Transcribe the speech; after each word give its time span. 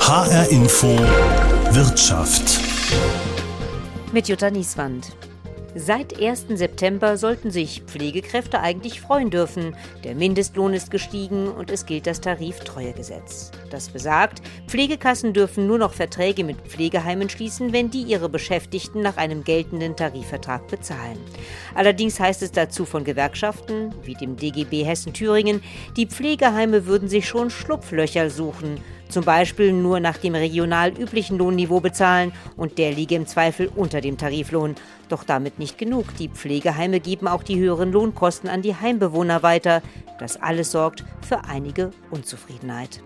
HR 0.00 0.50
Info 0.50 0.88
Wirtschaft. 1.70 2.58
Mit 4.12 4.28
Jutta 4.28 4.50
Nieswand. 4.50 5.12
Seit 5.76 6.20
1. 6.20 6.46
September 6.54 7.16
sollten 7.16 7.52
sich 7.52 7.82
Pflegekräfte 7.86 8.58
eigentlich 8.58 9.00
freuen 9.00 9.30
dürfen. 9.30 9.76
Der 10.02 10.16
Mindestlohn 10.16 10.74
ist 10.74 10.90
gestiegen 10.90 11.46
und 11.46 11.70
es 11.70 11.86
gilt 11.86 12.08
das 12.08 12.20
Tariftreuegesetz. 12.20 13.52
Das 13.70 13.88
besagt, 13.88 14.42
Pflegekassen 14.66 15.32
dürfen 15.32 15.68
nur 15.68 15.78
noch 15.78 15.92
Verträge 15.92 16.42
mit 16.42 16.56
Pflegeheimen 16.62 17.28
schließen, 17.28 17.72
wenn 17.72 17.88
die 17.88 18.02
ihre 18.02 18.28
Beschäftigten 18.28 19.00
nach 19.00 19.16
einem 19.16 19.44
geltenden 19.44 19.94
Tarifvertrag 19.94 20.66
bezahlen. 20.66 21.18
Allerdings 21.76 22.18
heißt 22.18 22.42
es 22.42 22.50
dazu 22.50 22.84
von 22.84 23.04
Gewerkschaften, 23.04 23.94
wie 24.02 24.14
dem 24.14 24.36
DGB 24.36 24.82
Hessen-Thüringen, 24.82 25.62
die 25.96 26.06
Pflegeheime 26.06 26.86
würden 26.86 27.08
sich 27.08 27.28
schon 27.28 27.50
Schlupflöcher 27.50 28.28
suchen 28.28 28.80
zum 29.10 29.24
Beispiel 29.24 29.72
nur 29.72 30.00
nach 30.00 30.16
dem 30.16 30.34
regional 30.34 30.90
üblichen 30.90 31.38
Lohnniveau 31.38 31.80
bezahlen 31.80 32.32
und 32.56 32.78
der 32.78 32.92
liege 32.92 33.14
im 33.14 33.26
Zweifel 33.26 33.70
unter 33.74 34.00
dem 34.00 34.16
Tariflohn. 34.16 34.76
Doch 35.08 35.24
damit 35.24 35.58
nicht 35.58 35.78
genug. 35.78 36.06
Die 36.18 36.28
Pflegeheime 36.28 37.00
geben 37.00 37.28
auch 37.28 37.42
die 37.42 37.58
höheren 37.58 37.92
Lohnkosten 37.92 38.48
an 38.48 38.62
die 38.62 38.76
Heimbewohner 38.76 39.42
weiter. 39.42 39.82
Das 40.18 40.40
alles 40.40 40.70
sorgt 40.70 41.04
für 41.26 41.44
einige 41.44 41.90
Unzufriedenheit. 42.10 43.00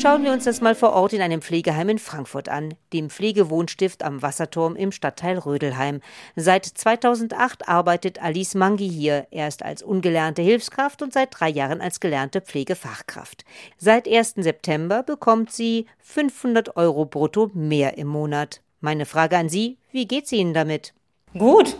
Schauen 0.00 0.22
wir 0.22 0.30
uns 0.30 0.44
das 0.44 0.60
mal 0.60 0.76
vor 0.76 0.92
Ort 0.92 1.12
in 1.12 1.20
einem 1.20 1.42
Pflegeheim 1.42 1.88
in 1.88 1.98
Frankfurt 1.98 2.48
an, 2.48 2.74
dem 2.92 3.10
Pflegewohnstift 3.10 4.04
am 4.04 4.22
Wasserturm 4.22 4.76
im 4.76 4.92
Stadtteil 4.92 5.38
Rödelheim. 5.38 6.02
Seit 6.36 6.66
2008 6.66 7.68
arbeitet 7.68 8.22
Alice 8.22 8.54
Mangi 8.54 8.88
hier, 8.88 9.26
erst 9.32 9.64
als 9.64 9.82
ungelernte 9.82 10.40
Hilfskraft 10.40 11.02
und 11.02 11.12
seit 11.12 11.30
drei 11.32 11.48
Jahren 11.48 11.80
als 11.80 11.98
gelernte 11.98 12.40
Pflegefachkraft. 12.40 13.44
Seit 13.76 14.06
1. 14.06 14.34
September 14.36 15.02
bekommt 15.02 15.50
sie 15.50 15.86
500 15.98 16.76
Euro 16.76 17.04
brutto 17.04 17.50
mehr 17.54 17.98
im 17.98 18.06
Monat. 18.06 18.60
Meine 18.80 19.04
Frage 19.04 19.36
an 19.36 19.48
Sie, 19.48 19.78
wie 19.90 20.06
geht's 20.06 20.30
Ihnen 20.30 20.54
damit? 20.54 20.94
Gut. 21.36 21.76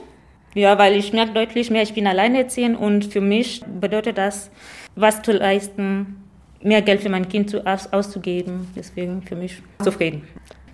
Ja, 0.54 0.76
weil 0.76 0.96
ich 0.96 1.12
merke 1.12 1.34
deutlich 1.34 1.70
mehr, 1.70 1.84
ich 1.84 1.94
bin 1.94 2.08
alleinerziehend 2.08 2.76
und 2.76 3.04
für 3.04 3.20
mich 3.20 3.62
bedeutet 3.80 4.18
das, 4.18 4.50
was 4.96 5.22
zu 5.22 5.30
leisten, 5.30 6.27
mehr 6.62 6.82
Geld 6.82 7.00
für 7.00 7.08
mein 7.08 7.28
Kind 7.28 7.50
zu, 7.50 7.66
aus, 7.66 7.92
auszugeben. 7.92 8.68
Deswegen 8.74 9.22
für 9.22 9.36
mich 9.36 9.62
zufrieden. 9.82 10.26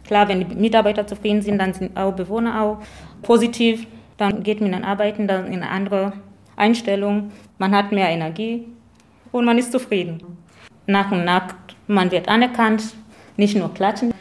Klar, 0.06 0.28
wenn 0.28 0.48
die 0.48 0.54
Mitarbeiter 0.54 1.06
zufrieden 1.06 1.42
sind, 1.42 1.58
dann 1.58 1.72
sind 1.72 1.96
auch 1.96 2.12
Bewohner 2.12 2.60
auch 2.62 2.78
positiv. 3.22 3.86
Dann 4.16 4.42
geht 4.42 4.60
man 4.60 4.72
dann 4.72 4.84
arbeiten, 4.84 5.26
dann 5.26 5.46
in 5.46 5.62
eine 5.62 5.70
andere 5.70 6.12
Einstellung. 6.56 7.32
Man 7.58 7.74
hat 7.74 7.90
mehr 7.90 8.08
Energie 8.08 8.66
und 9.32 9.44
man 9.44 9.58
ist 9.58 9.72
zufrieden. 9.72 10.22
Nach 10.86 11.10
und 11.10 11.24
nach, 11.24 11.54
man 11.86 12.10
wird 12.10 12.28
anerkannt, 12.28 12.94
nicht 13.36 13.56
nur 13.56 13.72
klatschen. 13.72 14.12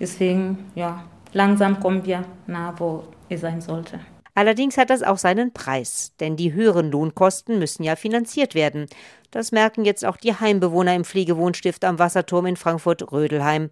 Deswegen, 0.00 0.58
ja, 0.74 1.04
langsam 1.32 1.80
kommen 1.80 2.04
wir 2.04 2.24
nah, 2.46 2.74
wo 2.78 3.04
es 3.28 3.40
sein 3.40 3.60
sollte. 3.60 4.00
Allerdings 4.34 4.78
hat 4.78 4.90
das 4.90 5.02
auch 5.02 5.18
seinen 5.18 5.52
Preis, 5.52 6.12
denn 6.20 6.36
die 6.36 6.52
höheren 6.52 6.92
Lohnkosten 6.92 7.58
müssen 7.58 7.82
ja 7.82 7.96
finanziert 7.96 8.54
werden. 8.54 8.86
Das 9.30 9.52
merken 9.52 9.84
jetzt 9.84 10.06
auch 10.06 10.16
die 10.16 10.34
Heimbewohner 10.34 10.94
im 10.94 11.04
Pflegewohnstift 11.04 11.84
am 11.84 11.98
Wasserturm 11.98 12.46
in 12.46 12.56
Frankfurt-Rödelheim. 12.56 13.70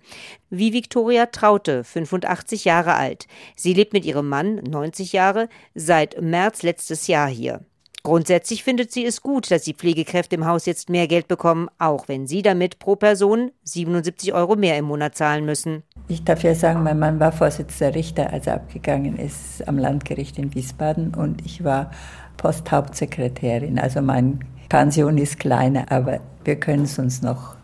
Wie 0.50 0.74
Viktoria 0.74 1.26
Traute, 1.26 1.82
85 1.82 2.66
Jahre 2.66 2.94
alt. 2.94 3.26
Sie 3.56 3.72
lebt 3.72 3.94
mit 3.94 4.04
ihrem 4.04 4.28
Mann, 4.28 4.56
90 4.56 5.12
Jahre, 5.14 5.48
seit 5.74 6.20
März 6.20 6.62
letztes 6.62 7.06
Jahr 7.06 7.28
hier. 7.28 7.60
Grundsätzlich 8.02 8.62
findet 8.62 8.92
sie 8.92 9.04
es 9.04 9.20
gut, 9.20 9.50
dass 9.50 9.62
die 9.62 9.74
Pflegekräfte 9.74 10.36
im 10.36 10.46
Haus 10.46 10.64
jetzt 10.64 10.90
mehr 10.90 11.08
Geld 11.08 11.26
bekommen, 11.26 11.68
auch 11.78 12.06
wenn 12.06 12.28
sie 12.28 12.40
damit 12.40 12.78
pro 12.78 12.94
Person 12.94 13.50
77 13.64 14.32
Euro 14.32 14.54
mehr 14.54 14.78
im 14.78 14.84
Monat 14.84 15.16
zahlen 15.16 15.44
müssen. 15.44 15.82
Ich 16.06 16.22
darf 16.22 16.44
ja 16.44 16.54
sagen, 16.54 16.84
mein 16.84 17.00
Mann 17.00 17.18
war 17.18 17.32
Vorsitzender 17.32 17.96
Richter, 17.96 18.32
als 18.32 18.46
er 18.46 18.54
abgegangen 18.54 19.18
ist 19.18 19.66
am 19.66 19.76
Landgericht 19.76 20.38
in 20.38 20.54
Wiesbaden 20.54 21.16
und 21.16 21.44
ich 21.44 21.64
war 21.64 21.90
Posthauptsekretärin. 22.36 23.80
Also 23.80 24.00
meine 24.02 24.38
Pension 24.68 25.18
ist 25.18 25.38
kleiner, 25.38 25.90
aber 25.90 26.20
wir 26.44 26.56
können 26.56 26.84
es 26.84 26.98
uns 26.98 27.22
noch 27.22 27.56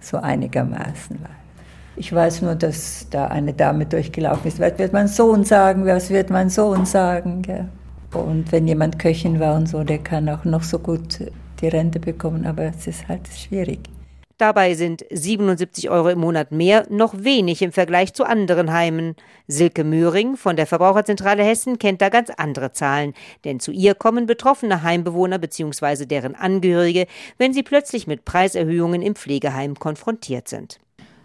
so 0.00 0.16
einigermaßen 0.16 1.16
leisten. 1.16 1.42
Ich 1.94 2.12
weiß 2.12 2.42
nur, 2.42 2.54
dass 2.54 3.06
da 3.10 3.26
eine 3.26 3.52
Dame 3.52 3.86
durchgelaufen 3.86 4.48
ist. 4.48 4.58
Was 4.58 4.78
wird 4.78 4.92
mein 4.92 5.08
Sohn 5.08 5.44
sagen? 5.44 5.84
Was 5.84 6.10
wird 6.10 6.30
mein 6.30 6.48
Sohn 6.48 6.86
sagen? 6.86 7.42
Ja. 7.46 7.66
Und 8.18 8.50
wenn 8.50 8.66
jemand 8.66 8.98
Köchin 8.98 9.40
war 9.40 9.54
und 9.56 9.68
so, 9.68 9.84
der 9.84 9.98
kann 9.98 10.28
auch 10.28 10.44
noch 10.44 10.62
so 10.62 10.78
gut 10.78 11.20
die 11.60 11.68
Rente 11.68 12.00
bekommen, 12.00 12.46
aber 12.46 12.64
es 12.64 12.86
ist 12.86 13.08
halt 13.08 13.28
schwierig. 13.28 13.80
Dabei 14.42 14.74
sind 14.74 15.04
77 15.08 15.88
Euro 15.88 16.08
im 16.08 16.18
Monat 16.18 16.50
mehr 16.50 16.84
noch 16.90 17.14
wenig 17.16 17.62
im 17.62 17.70
Vergleich 17.70 18.12
zu 18.12 18.24
anderen 18.24 18.72
Heimen. 18.72 19.14
Silke 19.46 19.84
Möhring 19.84 20.36
von 20.36 20.56
der 20.56 20.66
Verbraucherzentrale 20.66 21.44
Hessen 21.44 21.78
kennt 21.78 22.02
da 22.02 22.08
ganz 22.08 22.28
andere 22.36 22.72
Zahlen, 22.72 23.14
denn 23.44 23.60
zu 23.60 23.70
ihr 23.70 23.94
kommen 23.94 24.26
betroffene 24.26 24.82
Heimbewohner 24.82 25.38
bzw. 25.38 26.06
deren 26.06 26.34
Angehörige, 26.34 27.06
wenn 27.38 27.52
sie 27.52 27.62
plötzlich 27.62 28.08
mit 28.08 28.24
Preiserhöhungen 28.24 29.00
im 29.00 29.14
Pflegeheim 29.14 29.78
konfrontiert 29.78 30.48
sind. 30.48 30.80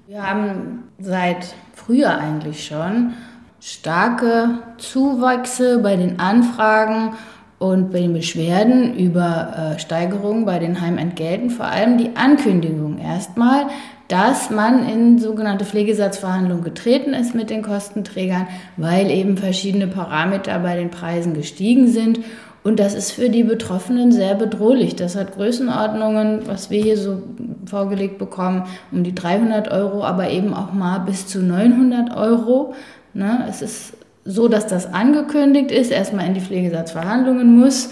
Wir 0.06 0.22
haben 0.22 0.84
seit 1.00 1.56
früher 1.74 2.20
eigentlich 2.20 2.68
schon 2.68 3.14
starke 3.60 4.60
Zuwachse 4.78 5.80
bei 5.80 5.96
den 5.96 6.20
Anfragen 6.20 7.16
und 7.60 7.92
bei 7.92 8.00
den 8.00 8.14
Beschwerden 8.14 8.96
über 8.96 9.74
äh, 9.76 9.80
Steigerungen 9.80 10.46
bei 10.46 10.60
den 10.60 10.80
Heimentgelten, 10.80 11.50
vor 11.50 11.66
allem 11.66 11.98
die 11.98 12.16
Ankündigung 12.16 13.00
erstmal, 13.00 13.68
dass 14.08 14.50
man 14.50 14.88
in 14.88 15.20
sogenannte 15.20 15.66
Pflegesatzverhandlungen 15.66 16.64
getreten 16.64 17.14
ist 17.14 17.36
mit 17.36 17.50
den 17.50 17.64
Kostenträgern, 17.64 18.48
weil 18.78 19.12
eben 19.12 19.38
verschiedene 19.38 19.88
Parameter 19.88 20.60
bei 20.60 20.76
den 20.76 20.92
Preisen 20.92 21.34
gestiegen 21.34 21.88
sind. 21.88 22.20
Und 22.64 22.80
das 22.80 22.94
ist 22.94 23.12
für 23.12 23.30
die 23.30 23.44
Betroffenen 23.44 24.12
sehr 24.12 24.36
bedrohlich. 24.36 24.96
Das 24.96 25.16
hat 25.16 25.36
Größenordnungen, 25.36 26.48
was 26.48 26.70
wir 26.70 26.82
hier 26.82 26.98
so 26.98 27.22
vorgelegt 27.66 28.18
bekommen, 28.18 28.64
um 28.92 29.04
die 29.04 29.16
300 29.16 29.72
Euro, 29.72 30.04
aber 30.04 30.30
eben 30.30 30.54
auch 30.54 30.74
mal 30.74 31.00
bis 31.00 31.28
zu 31.28 31.42
900 31.42 32.16
Euro. 32.16 32.74
Ne? 33.14 33.46
Es 33.50 33.62
ist 33.62 33.97
so, 34.28 34.50
dass 34.50 34.68
das 34.68 34.94
angekündigt 34.94 35.72
ist, 35.72 35.90
erstmal 35.90 36.28
in 36.28 36.34
die 36.34 36.42
Pflegesatzverhandlungen 36.42 37.58
muss. 37.58 37.90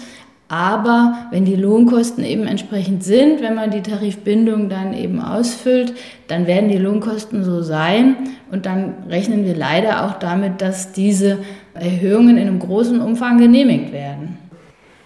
Aber 0.48 1.14
wenn 1.32 1.44
die 1.44 1.56
Lohnkosten 1.56 2.22
eben 2.22 2.46
entsprechend 2.46 3.02
sind, 3.02 3.42
wenn 3.42 3.56
man 3.56 3.72
die 3.72 3.82
Tarifbindung 3.82 4.68
dann 4.68 4.94
eben 4.94 5.20
ausfüllt, 5.20 5.94
dann 6.28 6.46
werden 6.46 6.68
die 6.68 6.78
Lohnkosten 6.78 7.42
so 7.42 7.62
sein. 7.62 8.16
Und 8.52 8.64
dann 8.64 8.94
rechnen 9.08 9.44
wir 9.44 9.56
leider 9.56 10.04
auch 10.04 10.18
damit, 10.20 10.62
dass 10.62 10.92
diese 10.92 11.38
Erhöhungen 11.74 12.36
in 12.36 12.46
einem 12.46 12.60
großen 12.60 13.00
Umfang 13.00 13.38
genehmigt 13.38 13.92
werden. 13.92 14.38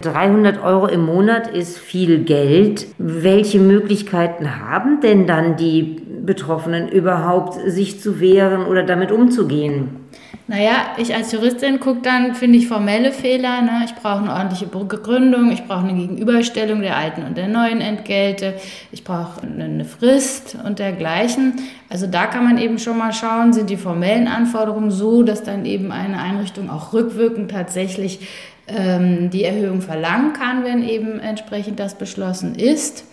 300 0.01 0.63
Euro 0.63 0.87
im 0.87 1.05
Monat 1.05 1.47
ist 1.47 1.77
viel 1.77 2.23
Geld. 2.23 2.87
Welche 2.97 3.59
Möglichkeiten 3.59 4.59
haben 4.59 4.99
denn 5.01 5.27
dann 5.27 5.57
die 5.57 6.01
Betroffenen 6.23 6.89
überhaupt, 6.89 7.57
sich 7.67 7.99
zu 7.99 8.19
wehren 8.19 8.65
oder 8.65 8.83
damit 8.83 9.11
umzugehen? 9.11 10.00
Naja, 10.47 10.95
ich 10.97 11.15
als 11.15 11.31
Juristin 11.31 11.79
gucke 11.79 12.01
dann, 12.01 12.35
finde 12.35 12.57
ich, 12.57 12.67
formelle 12.67 13.11
Fehler. 13.11 13.61
Ne? 13.61 13.83
Ich 13.85 13.95
brauche 13.95 14.19
eine 14.19 14.33
ordentliche 14.33 14.65
Begründung, 14.65 15.51
ich 15.51 15.65
brauche 15.65 15.87
eine 15.87 15.93
Gegenüberstellung 15.93 16.81
der 16.81 16.97
alten 16.97 17.23
und 17.23 17.37
der 17.37 17.47
neuen 17.47 17.79
Entgelte, 17.79 18.55
ich 18.91 19.03
brauche 19.03 19.41
eine 19.43 19.85
Frist 19.85 20.57
und 20.65 20.79
dergleichen. 20.79 21.53
Also 21.89 22.07
da 22.07 22.25
kann 22.25 22.43
man 22.43 22.57
eben 22.57 22.79
schon 22.79 22.97
mal 22.97 23.13
schauen, 23.13 23.53
sind 23.53 23.69
die 23.69 23.77
formellen 23.77 24.27
Anforderungen 24.27 24.91
so, 24.91 25.23
dass 25.23 25.43
dann 25.43 25.65
eben 25.65 25.91
eine 25.91 26.19
Einrichtung 26.19 26.69
auch 26.69 26.91
rückwirkend 26.91 27.51
tatsächlich 27.51 28.19
ähm, 28.67 29.29
die 29.29 29.43
Erhöhung 29.43 29.81
verlangen 29.81 30.33
kann, 30.33 30.63
wenn 30.63 30.87
eben 30.87 31.19
entsprechend 31.19 31.79
das 31.79 31.95
beschlossen 31.95 32.55
ist. 32.55 33.05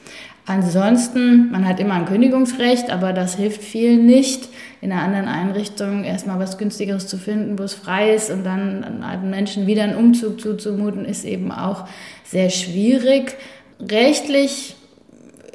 Ansonsten, 0.49 1.51
man 1.51 1.69
hat 1.69 1.79
immer 1.79 1.93
ein 1.93 2.07
Kündigungsrecht, 2.07 2.91
aber 2.91 3.13
das 3.13 3.37
hilft 3.37 3.63
vielen 3.63 4.07
nicht, 4.07 4.49
in 4.81 4.93
einer 4.93 5.03
anderen 5.03 5.29
Einrichtung 5.29 6.05
erstmal 6.05 6.39
was 6.39 6.59
Günstigeres 6.59 7.07
zu 7.07 7.19
finden, 7.19 7.59
wo 7.59 7.65
es 7.65 7.75
frei 7.75 8.15
ist 8.15 8.31
und 8.31 8.45
dann 8.45 9.03
alten 9.03 9.31
Menschen 9.31 9.67
wieder 9.67 9.83
einen 9.83 9.97
Umzug 9.97 10.41
zuzumuten, 10.41 11.05
ist 11.05 11.25
eben 11.25 11.51
auch 11.51 11.87
sehr 12.25 12.51
schwierig. 12.51 13.37
Rechtlich 13.81 14.77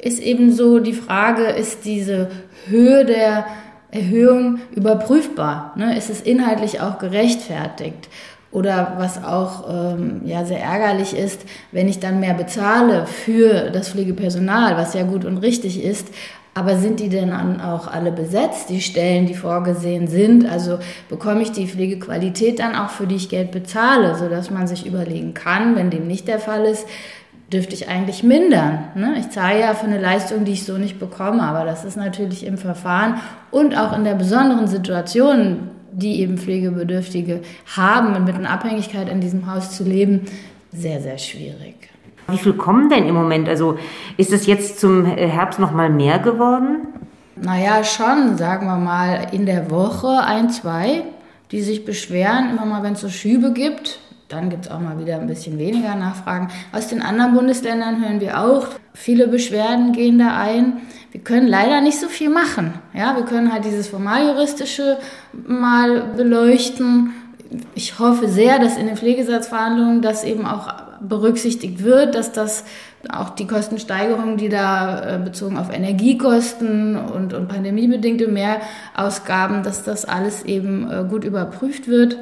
ist 0.00 0.20
eben 0.20 0.52
so 0.52 0.80
die 0.80 0.92
Frage, 0.92 1.44
ist 1.44 1.84
diese 1.84 2.30
Höhe 2.66 3.04
der 3.04 3.46
Erhöhung 3.90 4.58
überprüfbar? 4.74 5.72
Ne? 5.76 5.96
Ist 5.96 6.10
es 6.10 6.20
inhaltlich 6.20 6.80
auch 6.80 6.98
gerechtfertigt? 6.98 8.08
Oder 8.50 8.94
was 8.98 9.24
auch 9.24 9.68
ähm, 9.68 10.20
ja, 10.24 10.44
sehr 10.44 10.60
ärgerlich 10.60 11.16
ist, 11.16 11.40
wenn 11.72 11.88
ich 11.88 11.98
dann 11.98 12.20
mehr 12.20 12.34
bezahle 12.34 13.06
für 13.06 13.70
das 13.70 13.88
Pflegepersonal, 13.88 14.76
was 14.76 14.94
ja 14.94 15.02
gut 15.02 15.24
und 15.24 15.38
richtig 15.38 15.82
ist, 15.82 16.08
aber 16.54 16.76
sind 16.76 17.00
die 17.00 17.08
denn 17.08 17.30
dann 17.30 17.60
auch 17.60 17.88
alle 17.88 18.12
besetzt, 18.12 18.70
die 18.70 18.80
Stellen, 18.80 19.26
die 19.26 19.34
vorgesehen 19.34 20.06
sind? 20.06 20.48
Also 20.48 20.78
bekomme 21.08 21.42
ich 21.42 21.50
die 21.50 21.66
Pflegequalität 21.66 22.60
dann 22.60 22.76
auch, 22.76 22.90
für 22.90 23.08
die 23.08 23.16
ich 23.16 23.28
Geld 23.28 23.50
bezahle, 23.50 24.14
sodass 24.14 24.50
man 24.50 24.68
sich 24.68 24.86
überlegen 24.86 25.34
kann, 25.34 25.74
wenn 25.74 25.90
dem 25.90 26.06
nicht 26.06 26.28
der 26.28 26.38
Fall 26.38 26.64
ist, 26.64 26.86
dürfte 27.52 27.74
ich 27.74 27.88
eigentlich 27.88 28.22
mindern. 28.22 28.84
Ne? 28.94 29.16
Ich 29.18 29.30
zahle 29.30 29.60
ja 29.60 29.74
für 29.74 29.86
eine 29.86 30.00
Leistung, 30.00 30.44
die 30.44 30.52
ich 30.52 30.64
so 30.64 30.78
nicht 30.78 30.98
bekomme, 30.98 31.42
aber 31.42 31.64
das 31.64 31.84
ist 31.84 31.96
natürlich 31.96 32.46
im 32.46 32.56
Verfahren 32.56 33.16
und 33.50 33.76
auch 33.76 33.96
in 33.96 34.04
der 34.04 34.14
besonderen 34.14 34.68
Situation, 34.68 35.70
die 35.92 36.20
eben 36.20 36.38
Pflegebedürftige 36.38 37.40
haben 37.76 38.24
mit 38.24 38.34
einer 38.34 38.50
Abhängigkeit 38.50 39.08
in 39.08 39.20
diesem 39.20 39.52
Haus 39.52 39.76
zu 39.76 39.84
leben, 39.84 40.22
sehr, 40.72 41.00
sehr 41.00 41.18
schwierig. 41.18 41.93
Wie 42.28 42.38
viel 42.38 42.54
kommen 42.54 42.88
denn 42.88 43.06
im 43.06 43.14
Moment? 43.14 43.48
Also 43.48 43.78
ist 44.16 44.32
es 44.32 44.46
jetzt 44.46 44.80
zum 44.80 45.04
Herbst 45.04 45.58
noch 45.58 45.72
mal 45.72 45.90
mehr 45.90 46.18
geworden? 46.18 46.88
Naja, 47.36 47.82
schon, 47.84 48.36
sagen 48.36 48.66
wir 48.66 48.76
mal, 48.76 49.26
in 49.32 49.44
der 49.44 49.70
Woche 49.70 50.20
ein, 50.24 50.50
zwei, 50.50 51.02
die 51.50 51.62
sich 51.62 51.84
beschweren, 51.84 52.50
immer 52.50 52.64
mal, 52.64 52.82
wenn 52.82 52.94
es 52.94 53.00
so 53.00 53.08
Schübe 53.08 53.52
gibt. 53.52 53.98
Dann 54.28 54.48
gibt 54.48 54.66
es 54.66 54.70
auch 54.70 54.80
mal 54.80 54.98
wieder 54.98 55.16
ein 55.16 55.26
bisschen 55.26 55.58
weniger 55.58 55.94
Nachfragen. 55.94 56.48
Aus 56.72 56.88
den 56.88 57.02
anderen 57.02 57.34
Bundesländern 57.34 58.02
hören 58.02 58.20
wir 58.20 58.40
auch, 58.40 58.68
viele 58.94 59.28
Beschwerden 59.28 59.92
gehen 59.92 60.18
da 60.18 60.36
ein. 60.36 60.78
Wir 61.12 61.20
können 61.20 61.46
leider 61.46 61.80
nicht 61.80 62.00
so 62.00 62.08
viel 62.08 62.30
machen. 62.30 62.74
Ja, 62.94 63.16
wir 63.16 63.24
können 63.24 63.52
halt 63.52 63.64
dieses 63.64 63.88
Formaljuristische 63.88 64.98
mal 65.46 66.04
beleuchten. 66.16 67.12
Ich 67.74 67.98
hoffe 67.98 68.28
sehr, 68.28 68.58
dass 68.58 68.76
in 68.76 68.86
den 68.86 68.96
Pflegesatzverhandlungen 68.96 70.02
das 70.02 70.24
eben 70.24 70.46
auch 70.46 70.72
berücksichtigt 71.00 71.82
wird, 71.84 72.14
dass 72.14 72.32
das 72.32 72.64
auch 73.10 73.30
die 73.30 73.46
Kostensteigerungen, 73.46 74.36
die 74.36 74.48
da 74.48 75.16
äh, 75.16 75.18
bezogen 75.18 75.58
auf 75.58 75.72
Energiekosten 75.72 76.96
und, 76.96 77.34
und 77.34 77.48
pandemiebedingte 77.48 78.28
Mehrausgaben, 78.28 79.62
dass 79.62 79.84
das 79.84 80.04
alles 80.04 80.44
eben 80.44 80.90
äh, 80.90 81.04
gut 81.08 81.24
überprüft 81.24 81.86
wird. 81.86 82.18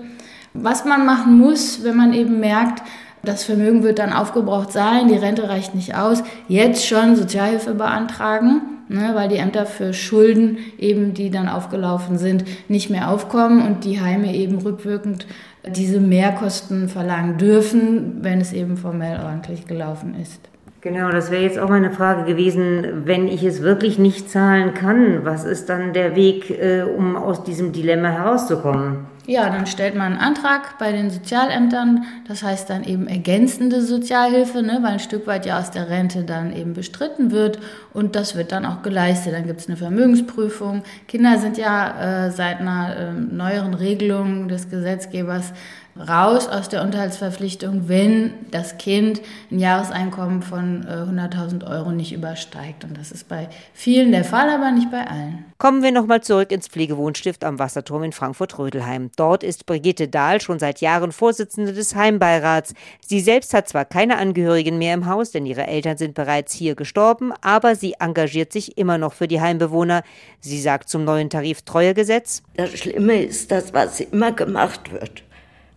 Was 0.54 0.84
man 0.84 1.06
machen 1.06 1.38
muss, 1.38 1.84
wenn 1.84 1.96
man 1.96 2.12
eben 2.12 2.40
merkt, 2.40 2.82
das 3.24 3.44
Vermögen 3.44 3.84
wird 3.84 4.00
dann 4.00 4.12
aufgebraucht 4.12 4.72
sein, 4.72 5.08
die 5.08 5.16
Rente 5.16 5.48
reicht 5.48 5.74
nicht 5.74 5.94
aus, 5.94 6.24
jetzt 6.48 6.86
schon 6.86 7.14
Sozialhilfe 7.14 7.74
beantragen, 7.74 8.62
ne, 8.92 9.12
weil 9.14 9.28
die 9.28 9.36
Ämter 9.36 9.66
für 9.66 9.92
Schulden 9.92 10.58
eben, 10.78 11.14
die 11.14 11.30
dann 11.30 11.48
aufgelaufen 11.48 12.18
sind, 12.18 12.44
nicht 12.68 12.90
mehr 12.90 13.10
aufkommen 13.10 13.66
und 13.66 13.84
die 13.84 14.00
Heime 14.00 14.34
eben 14.34 14.58
rückwirkend 14.58 15.26
diese 15.66 16.00
Mehrkosten 16.00 16.88
verlangen 16.88 17.38
dürfen, 17.38 18.18
wenn 18.22 18.40
es 18.40 18.52
eben 18.52 18.76
formell 18.76 19.20
ordentlich 19.24 19.66
gelaufen 19.66 20.16
ist. 20.20 20.40
Genau, 20.80 21.10
das 21.10 21.30
wäre 21.30 21.44
jetzt 21.44 21.60
auch 21.60 21.68
meine 21.68 21.92
Frage 21.92 22.24
gewesen, 22.24 23.04
wenn 23.04 23.28
ich 23.28 23.44
es 23.44 23.62
wirklich 23.62 24.00
nicht 24.00 24.28
zahlen 24.28 24.74
kann, 24.74 25.24
was 25.24 25.44
ist 25.44 25.68
dann 25.68 25.92
der 25.92 26.16
Weg, 26.16 26.50
äh, 26.50 26.82
um 26.82 27.14
aus 27.14 27.44
diesem 27.44 27.70
Dilemma 27.70 28.08
herauszukommen? 28.08 29.11
Ja, 29.26 29.48
dann 29.50 29.66
stellt 29.66 29.94
man 29.94 30.14
einen 30.14 30.20
Antrag 30.20 30.78
bei 30.78 30.90
den 30.90 31.08
Sozialämtern, 31.08 32.06
das 32.26 32.42
heißt 32.42 32.68
dann 32.68 32.82
eben 32.82 33.06
ergänzende 33.06 33.80
Sozialhilfe, 33.80 34.62
ne, 34.62 34.80
weil 34.82 34.94
ein 34.94 34.98
Stück 34.98 35.28
weit 35.28 35.46
ja 35.46 35.60
aus 35.60 35.70
der 35.70 35.88
Rente 35.88 36.24
dann 36.24 36.52
eben 36.52 36.74
bestritten 36.74 37.30
wird 37.30 37.60
und 37.92 38.16
das 38.16 38.34
wird 38.34 38.50
dann 38.50 38.66
auch 38.66 38.82
geleistet. 38.82 39.34
Dann 39.34 39.46
gibt 39.46 39.60
es 39.60 39.68
eine 39.68 39.76
Vermögensprüfung. 39.76 40.82
Kinder 41.06 41.38
sind 41.38 41.56
ja 41.56 42.26
äh, 42.26 42.30
seit 42.32 42.58
einer 42.58 42.96
äh, 42.96 43.12
neueren 43.12 43.74
Regelung 43.74 44.48
des 44.48 44.68
Gesetzgebers 44.68 45.52
raus 45.96 46.48
aus 46.48 46.68
der 46.68 46.82
Unterhaltsverpflichtung, 46.82 47.88
wenn 47.88 48.32
das 48.50 48.78
Kind 48.78 49.20
ein 49.50 49.58
Jahreseinkommen 49.58 50.42
von 50.42 50.84
100.000 50.86 51.62
äh, 51.62 51.66
Euro 51.66 51.92
nicht 51.92 52.12
übersteigt. 52.12 52.84
Und 52.84 52.96
das 52.96 53.12
ist 53.12 53.28
bei 53.28 53.48
vielen 53.74 54.12
der 54.12 54.24
Fall, 54.24 54.48
aber 54.48 54.70
nicht 54.70 54.90
bei 54.90 55.06
allen. 55.06 55.44
Kommen 55.58 55.82
wir 55.82 55.92
nochmal 55.92 56.22
zurück 56.22 56.50
ins 56.50 56.68
Pflegewohnstift 56.68 57.44
am 57.44 57.58
Wasserturm 57.58 58.04
in 58.04 58.12
Frankfurt-Rödelheim. 58.12 59.10
Dort 59.16 59.44
ist 59.44 59.66
Brigitte 59.66 60.08
Dahl 60.08 60.40
schon 60.40 60.58
seit 60.58 60.80
Jahren 60.80 61.12
Vorsitzende 61.12 61.72
des 61.72 61.94
Heimbeirats. 61.94 62.74
Sie 63.00 63.20
selbst 63.20 63.52
hat 63.54 63.68
zwar 63.68 63.84
keine 63.84 64.16
Angehörigen 64.16 64.78
mehr 64.78 64.94
im 64.94 65.06
Haus, 65.06 65.30
denn 65.30 65.46
ihre 65.46 65.66
Eltern 65.66 65.98
sind 65.98 66.14
bereits 66.14 66.52
hier 66.52 66.74
gestorben, 66.74 67.32
aber 67.42 67.76
sie 67.76 67.94
engagiert 68.00 68.52
sich 68.52 68.78
immer 68.78 68.98
noch 68.98 69.12
für 69.12 69.28
die 69.28 69.40
Heimbewohner. 69.40 70.02
Sie 70.40 70.60
sagt 70.60 70.88
zum 70.88 71.04
neuen 71.04 71.30
Tariftreuegesetz: 71.30 72.42
Das 72.56 72.70
Schlimme 72.70 73.22
ist 73.22 73.50
das, 73.50 73.72
was 73.74 74.00
immer 74.00 74.32
gemacht 74.32 74.90
wird 74.92 75.22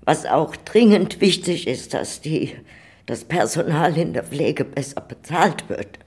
was 0.06 0.26
auch 0.26 0.56
dringend 0.56 1.20
wichtig 1.20 1.68
ist, 1.68 1.94
dass 1.94 2.22
die, 2.22 2.56
das 3.08 3.26
Personal 3.26 3.98
in 3.98 4.14
der 4.14 4.24
Pflege 4.24 4.64
besser 4.64 5.02
bezahlt 5.02 5.68
wird. 5.68 6.00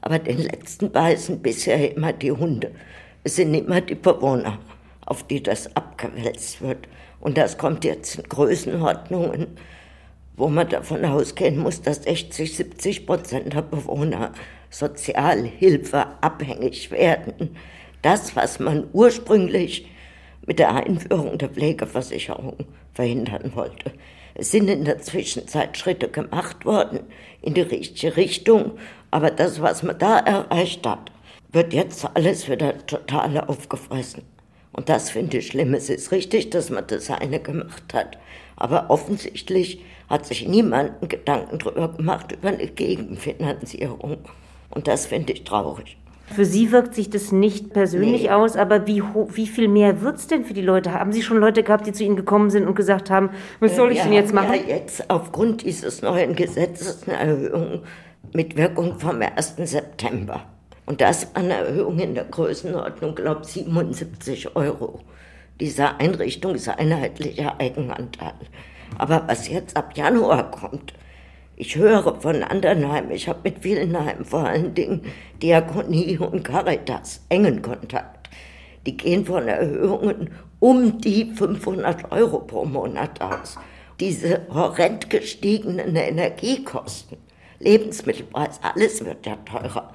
Aber 0.00 0.18
den 0.18 0.38
letzten 0.38 0.90
beißen 0.90 1.42
bisher 1.42 1.94
immer 1.94 2.12
die 2.12 2.32
Hunde. 2.32 2.70
Es 3.22 3.36
sind 3.36 3.52
immer 3.52 3.80
die 3.80 3.96
Bewohner, 3.96 4.58
auf 5.04 5.24
die 5.24 5.42
das 5.42 5.76
abgewälzt 5.76 6.62
wird. 6.62 6.88
Und 7.20 7.36
das 7.36 7.58
kommt 7.58 7.84
jetzt 7.84 8.16
in 8.16 8.24
Größenordnungen, 8.24 9.48
wo 10.36 10.48
man 10.48 10.68
davon 10.68 11.04
ausgehen 11.04 11.58
muss, 11.58 11.82
dass 11.82 12.04
60, 12.04 12.56
70 12.56 13.06
Prozent 13.06 13.52
der 13.52 13.62
Bewohner 13.62 14.32
Sozialhilfe 14.70 16.06
abhängig 16.22 16.90
werden. 16.90 17.56
Das, 18.00 18.34
was 18.36 18.58
man 18.58 18.86
ursprünglich 18.92 19.86
mit 20.46 20.58
der 20.58 20.74
Einführung 20.74 21.36
der 21.36 21.50
Pflegeversicherung 21.50 22.56
verhindern 22.94 23.52
wollte. 23.54 23.92
Es 24.34 24.50
sind 24.50 24.68
in 24.68 24.84
der 24.84 25.00
Zwischenzeit 25.00 25.76
Schritte 25.76 26.08
gemacht 26.08 26.64
worden 26.64 27.00
in 27.42 27.54
die 27.54 27.60
richtige 27.60 28.16
Richtung, 28.16 28.78
aber 29.10 29.30
das, 29.30 29.60
was 29.60 29.82
man 29.82 29.98
da 29.98 30.18
erreicht 30.18 30.86
hat, 30.86 31.10
wird 31.52 31.72
jetzt 31.72 32.08
alles 32.14 32.48
wieder 32.48 32.86
total 32.86 33.40
aufgefressen. 33.40 34.22
Und 34.72 34.88
das 34.88 35.10
finde 35.10 35.38
ich 35.38 35.48
schlimm. 35.48 35.74
Es 35.74 35.90
ist 35.90 36.12
richtig, 36.12 36.50
dass 36.50 36.70
man 36.70 36.86
das 36.86 37.10
eine 37.10 37.40
gemacht 37.40 37.92
hat, 37.92 38.18
aber 38.56 38.88
offensichtlich 38.88 39.80
hat 40.08 40.26
sich 40.26 40.46
niemand 40.46 41.08
Gedanken 41.08 41.58
darüber 41.58 41.88
gemacht, 41.88 42.32
über 42.32 42.48
eine 42.48 42.66
Gegenfinanzierung. 42.66 44.18
Und 44.70 44.88
das 44.88 45.06
finde 45.06 45.32
ich 45.32 45.44
traurig. 45.44 45.96
Für 46.34 46.44
Sie 46.44 46.70
wirkt 46.70 46.94
sich 46.94 47.10
das 47.10 47.32
nicht 47.32 47.72
persönlich 47.72 48.22
nee. 48.22 48.30
aus, 48.30 48.56
aber 48.56 48.86
wie, 48.86 49.02
wie 49.02 49.46
viel 49.46 49.66
mehr 49.66 50.00
wird 50.00 50.16
es 50.16 50.28
denn 50.28 50.44
für 50.44 50.54
die 50.54 50.62
Leute? 50.62 50.92
Haben 50.92 51.12
Sie 51.12 51.22
schon 51.22 51.38
Leute 51.38 51.62
gehabt, 51.62 51.86
die 51.86 51.92
zu 51.92 52.04
Ihnen 52.04 52.16
gekommen 52.16 52.50
sind 52.50 52.66
und 52.66 52.76
gesagt 52.76 53.10
haben, 53.10 53.30
was 53.58 53.74
soll 53.74 53.90
ich 53.90 53.98
Wir 53.98 54.04
denn 54.04 54.12
jetzt 54.12 54.32
machen? 54.32 54.54
Ja, 54.54 54.76
jetzt 54.76 55.10
aufgrund 55.10 55.64
dieses 55.64 56.02
neuen 56.02 56.36
Gesetzes 56.36 57.02
eine 57.06 57.16
Erhöhung 57.16 57.82
mit 58.32 58.56
Wirkung 58.56 58.98
vom 58.98 59.20
1. 59.20 59.56
September. 59.64 60.44
Und 60.86 61.00
das 61.00 61.34
eine 61.34 61.54
Erhöhung 61.54 61.98
in 61.98 62.14
der 62.14 62.24
Größenordnung, 62.24 63.14
glaube 63.14 63.42
ich, 63.44 63.48
77 63.48 64.56
Euro. 64.56 65.00
Diese 65.60 65.96
Einrichtung 65.98 66.54
ist 66.54 66.68
einheitlicher 66.68 67.60
Eigenanteil. 67.60 68.34
Aber 68.98 69.24
was 69.26 69.48
jetzt 69.48 69.76
ab 69.76 69.96
Januar 69.96 70.50
kommt, 70.50 70.94
ich 71.60 71.76
höre 71.76 72.18
von 72.18 72.42
anderen 72.42 72.90
Heimen, 72.90 73.10
ich 73.10 73.28
habe 73.28 73.40
mit 73.44 73.58
vielen 73.58 73.94
Heimen, 73.94 74.24
vor 74.24 74.46
allen 74.46 74.72
Dingen 74.72 75.02
Diakonie 75.42 76.16
und 76.16 76.42
Caritas, 76.42 77.20
engen 77.28 77.60
Kontakt. 77.60 78.30
Die 78.86 78.96
gehen 78.96 79.26
von 79.26 79.46
Erhöhungen 79.46 80.30
um 80.58 80.98
die 81.02 81.34
500 81.34 82.10
Euro 82.12 82.38
pro 82.38 82.64
Monat 82.64 83.20
aus. 83.20 83.58
Diese 84.00 84.40
horrend 84.50 85.10
gestiegenen 85.10 85.94
Energiekosten, 85.96 87.18
Lebensmittelpreis, 87.58 88.58
alles 88.62 89.04
wird 89.04 89.26
ja 89.26 89.36
teurer. 89.44 89.92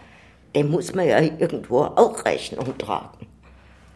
Dem 0.56 0.70
muss 0.70 0.94
man 0.94 1.08
ja 1.08 1.20
irgendwo 1.20 1.80
auch 1.80 2.24
Rechnung 2.26 2.78
tragen. 2.78 3.26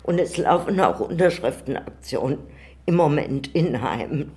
Und 0.01 0.19
es 0.19 0.37
laufen 0.37 0.79
auch 0.79 1.01
Unterschriftenaktionen 1.01 2.39
im 2.87 2.95
Moment 2.95 3.53
in 3.53 3.79
Heimen 3.79 4.31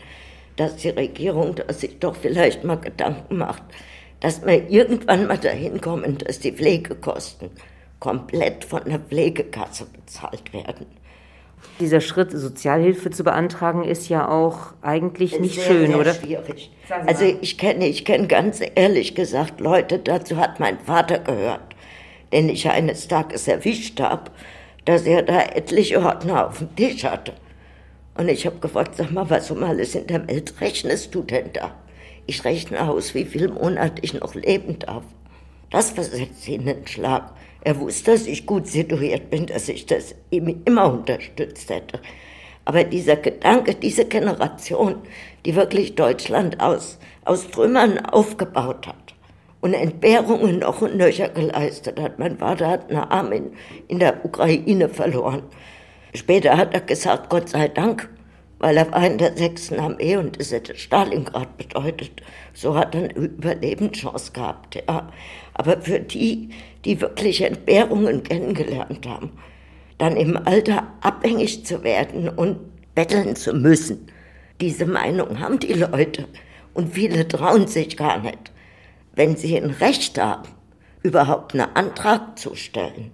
dass 0.56 0.76
die 0.76 0.90
Regierung 0.90 1.54
dass 1.54 1.80
sich 1.80 1.98
doch 1.98 2.16
vielleicht 2.16 2.64
mal 2.64 2.76
Gedanken 2.76 3.38
macht, 3.38 3.62
dass 4.20 4.44
wir 4.46 4.70
irgendwann 4.70 5.26
mal 5.26 5.38
dahin 5.38 5.80
kommen, 5.80 6.18
dass 6.18 6.38
die 6.38 6.52
Pflegekosten 6.52 7.50
komplett 7.98 8.64
von 8.64 8.82
der 8.84 8.98
Pflegekasse 8.98 9.86
bezahlt 9.86 10.52
werden. 10.52 10.86
Dieser 11.80 12.00
Schritt, 12.00 12.32
Sozialhilfe 12.32 13.10
zu 13.10 13.24
beantragen, 13.24 13.84
ist 13.84 14.08
ja 14.08 14.28
auch 14.28 14.74
eigentlich 14.82 15.38
nicht 15.38 15.54
sehr, 15.54 15.64
schön, 15.64 15.86
sehr 15.88 16.00
oder? 16.00 16.14
schwierig. 16.14 16.70
Also 17.06 17.24
ich 17.24 17.58
kenne, 17.58 17.86
ich 17.86 18.04
kenne 18.04 18.26
ganz 18.26 18.60
ehrlich 18.74 19.14
gesagt 19.14 19.60
Leute, 19.60 19.98
dazu 19.98 20.36
hat 20.36 20.60
mein 20.60 20.78
Vater 20.80 21.20
gehört, 21.20 21.60
den 22.32 22.48
ich 22.48 22.68
eines 22.68 23.08
Tages 23.08 23.46
erwischt 23.48 24.00
habe, 24.00 24.30
dass 24.84 25.02
er 25.02 25.22
da 25.22 25.40
etliche 25.40 26.00
Ordner 26.00 26.48
auf 26.48 26.58
dem 26.58 26.74
Tisch 26.74 27.04
hatte. 27.04 27.32
Und 28.14 28.28
ich 28.28 28.46
habe 28.46 28.58
gefragt, 28.58 28.96
sag 28.96 29.10
mal, 29.10 29.28
was 29.30 29.50
um 29.50 29.62
alles 29.62 29.94
in 29.94 30.06
der 30.06 30.26
Welt 30.28 30.54
rechnest 30.60 31.14
du 31.14 31.22
denn 31.22 31.52
da? 31.52 31.74
Ich 32.26 32.44
rechne 32.44 32.88
aus, 32.88 33.14
wie 33.14 33.24
viel 33.24 33.48
Monat 33.48 33.98
ich 34.02 34.14
noch 34.14 34.34
leben 34.34 34.78
darf. 34.78 35.04
Das 35.70 35.90
versetzt 35.90 36.46
ihn 36.48 36.60
in 36.60 36.66
den 36.66 36.86
Schlag. 36.86 37.32
Er 37.62 37.78
wusste, 37.80 38.12
dass 38.12 38.26
ich 38.26 38.46
gut 38.46 38.66
situiert 38.66 39.30
bin, 39.30 39.46
dass 39.46 39.68
ich 39.68 39.86
das 39.86 40.14
ihm 40.30 40.62
immer 40.64 40.92
unterstützt 40.92 41.70
hätte. 41.70 42.00
Aber 42.64 42.84
dieser 42.84 43.16
Gedanke, 43.16 43.74
diese 43.74 44.04
Generation, 44.04 44.96
die 45.44 45.56
wirklich 45.56 45.94
Deutschland 45.94 46.60
aus, 46.60 46.98
aus 47.24 47.50
Trümmern 47.50 47.98
aufgebaut 47.98 48.86
hat 48.86 49.14
und 49.60 49.74
Entbehrungen 49.74 50.58
noch 50.58 50.82
und 50.82 50.96
nöcher 50.96 51.28
geleistet 51.28 51.98
hat. 52.00 52.18
Mein 52.18 52.36
Vater 52.36 52.68
hat 52.68 52.90
einen 52.90 52.98
Arm 52.98 53.32
in, 53.32 53.52
in 53.88 53.98
der 53.98 54.24
Ukraine 54.24 54.88
verloren. 54.88 55.44
Später 56.14 56.56
hat 56.56 56.74
er 56.74 56.80
gesagt, 56.80 57.30
Gott 57.30 57.48
sei 57.48 57.68
Dank, 57.68 58.08
weil 58.58 58.76
er 58.76 58.92
war 58.92 59.04
in 59.06 59.18
der 59.18 59.36
sechsten 59.36 59.80
Armee 59.80 60.16
und 60.16 60.38
das 60.38 60.52
hätte 60.52 60.76
Stalingrad 60.76 61.56
bedeutet. 61.56 62.22
So 62.54 62.76
hat 62.76 62.94
er 62.94 63.02
eine 63.02 63.12
Überlebenschance 63.14 64.32
gehabt, 64.32 64.76
ja. 64.76 65.08
Aber 65.54 65.80
für 65.80 66.00
die, 66.00 66.50
die 66.84 67.00
wirklich 67.00 67.40
Entbehrungen 67.40 68.22
kennengelernt 68.22 69.06
haben, 69.06 69.30
dann 69.98 70.16
im 70.16 70.36
Alter 70.36 70.86
abhängig 71.00 71.64
zu 71.66 71.82
werden 71.82 72.28
und 72.28 72.58
betteln 72.94 73.34
zu 73.34 73.52
müssen, 73.52 74.06
diese 74.60 74.86
Meinung 74.86 75.40
haben 75.40 75.58
die 75.58 75.72
Leute. 75.72 76.26
Und 76.74 76.94
viele 76.94 77.26
trauen 77.26 77.66
sich 77.66 77.96
gar 77.96 78.18
nicht, 78.20 78.52
wenn 79.14 79.36
sie 79.36 79.56
ein 79.56 79.70
Recht 79.70 80.18
haben, 80.18 80.48
überhaupt 81.02 81.52
einen 81.52 81.74
Antrag 81.74 82.38
zu 82.38 82.54
stellen, 82.54 83.10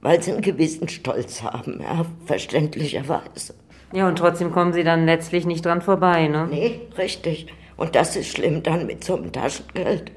weil 0.00 0.22
sie 0.22 0.32
einen 0.32 0.42
gewissen 0.42 0.88
Stolz 0.88 1.42
haben, 1.42 1.80
ja, 1.82 2.06
verständlicherweise. 2.26 3.54
Ja, 3.92 4.08
und 4.08 4.16
trotzdem 4.16 4.52
kommen 4.52 4.72
sie 4.72 4.84
dann 4.84 5.04
letztlich 5.04 5.46
nicht 5.46 5.64
dran 5.64 5.82
vorbei, 5.82 6.28
ne? 6.28 6.46
Nee, 6.50 6.80
richtig. 6.96 7.46
Und 7.76 7.96
das 7.96 8.14
ist 8.14 8.28
schlimm, 8.28 8.62
dann 8.62 8.86
mit 8.86 9.02
so 9.02 9.16
einem 9.16 9.32
Taschengeld 9.32 10.12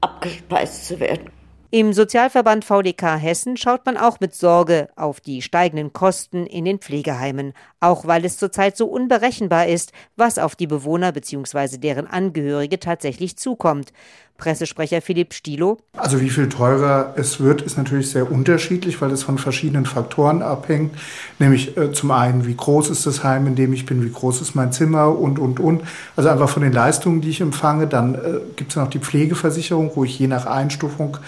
abgespeist 0.00 0.86
zu 0.86 1.00
werden. 1.00 1.30
Im 1.74 1.94
Sozialverband 1.94 2.66
VDK 2.66 3.16
Hessen 3.16 3.56
schaut 3.56 3.86
man 3.86 3.96
auch 3.96 4.20
mit 4.20 4.34
Sorge 4.34 4.90
auf 4.94 5.20
die 5.20 5.40
steigenden 5.40 5.94
Kosten 5.94 6.44
in 6.44 6.66
den 6.66 6.80
Pflegeheimen, 6.80 7.54
auch 7.80 8.06
weil 8.06 8.26
es 8.26 8.36
zurzeit 8.36 8.76
so 8.76 8.88
unberechenbar 8.88 9.68
ist, 9.68 9.92
was 10.14 10.38
auf 10.38 10.54
die 10.54 10.66
Bewohner 10.66 11.12
bzw. 11.12 11.78
deren 11.78 12.06
Angehörige 12.06 12.78
tatsächlich 12.78 13.38
zukommt. 13.38 13.94
Pressesprecher 14.42 15.00
Philipp 15.00 15.34
Stilo. 15.34 15.78
Also 15.96 16.20
wie 16.20 16.28
viel 16.28 16.48
teurer 16.48 17.14
es 17.14 17.38
wird, 17.38 17.62
ist 17.62 17.78
natürlich 17.78 18.10
sehr 18.10 18.28
unterschiedlich, 18.28 19.00
weil 19.00 19.12
es 19.12 19.22
von 19.22 19.38
verschiedenen 19.38 19.86
Faktoren 19.86 20.42
abhängt. 20.42 20.96
Nämlich 21.38 21.76
äh, 21.76 21.92
zum 21.92 22.10
einen, 22.10 22.44
wie 22.44 22.56
groß 22.56 22.90
ist 22.90 23.06
das 23.06 23.22
Heim, 23.22 23.46
in 23.46 23.54
dem 23.54 23.72
ich 23.72 23.86
bin, 23.86 24.04
wie 24.04 24.10
groß 24.10 24.40
ist 24.40 24.56
mein 24.56 24.72
Zimmer 24.72 25.16
und, 25.16 25.38
und, 25.38 25.60
und. 25.60 25.82
Also 26.16 26.28
einfach 26.28 26.48
von 26.48 26.64
den 26.64 26.72
Leistungen, 26.72 27.20
die 27.20 27.30
ich 27.30 27.40
empfange. 27.40 27.86
Dann 27.86 28.16
äh, 28.16 28.18
gibt 28.56 28.72
es 28.72 28.76
noch 28.76 28.90
die 28.90 28.98
Pflegeversicherung, 28.98 29.92
wo 29.94 30.02
ich 30.02 30.18
je 30.18 30.26
nach 30.26 30.46
Einstufung 30.46 31.18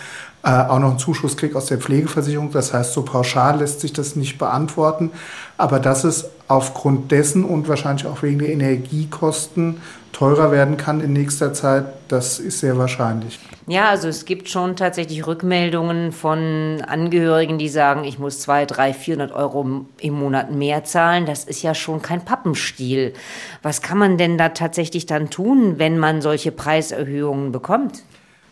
äh, 0.43 0.49
auch 0.49 0.81
noch 0.81 0.91
einen 0.91 0.99
Zuschuss 0.99 1.37
kriege 1.37 1.57
aus 1.57 1.67
der 1.67 1.79
Pflegeversicherung. 1.79 2.51
Das 2.51 2.75
heißt, 2.75 2.95
so 2.95 3.03
pauschal 3.03 3.61
lässt 3.61 3.81
sich 3.81 3.93
das 3.93 4.17
nicht 4.17 4.39
beantworten. 4.39 5.13
Aber 5.57 5.79
dass 5.79 6.03
es 6.03 6.31
aufgrund 6.55 7.11
dessen 7.11 7.45
und 7.45 7.69
wahrscheinlich 7.69 8.07
auch 8.07 8.23
wegen 8.23 8.39
der 8.39 8.51
Energiekosten 8.51 9.81
teurer 10.13 10.53
werden 10.53 10.77
kann 10.77 11.01
in 11.01 11.13
nächster 11.13 11.53
Zeit, 11.53 11.87
das 12.09 12.39
ist 12.39 12.61
sehr 12.61 12.79
wahrscheinlich. 12.79 13.39
Ja, 13.67 13.89
also 13.89 14.09
es 14.09 14.25
gibt 14.25 14.49
schon 14.49 14.77
tatsächlich 14.77 15.27
Rückmeldungen 15.27 16.13
von 16.13 16.83
Angehörigen, 16.87 17.59
die 17.59 17.69
sagen, 17.69 18.05
ich 18.05 18.19
muss 18.19 18.41
200, 18.41 18.77
300, 18.77 18.97
400 18.97 19.33
Euro 19.33 19.87
im 20.01 20.15
Monat 20.15 20.53
mehr 20.53 20.85
zahlen. 20.85 21.27
Das 21.27 21.45
ist 21.45 21.63
ja 21.63 21.75
schon 21.75 22.01
kein 22.03 22.25
Pappenstiel. 22.25 23.15
Was 23.63 23.83
kann 23.83 23.99
man 23.99 24.19
denn 24.19 24.39
da 24.39 24.51
tatsächlich 24.51 25.07
dann 25.07 25.31
tun, 25.31 25.79
wenn 25.79 25.99
man 25.99 26.21
solche 26.23 26.53
Preiserhöhungen 26.53 27.53
bekommt? 27.53 28.05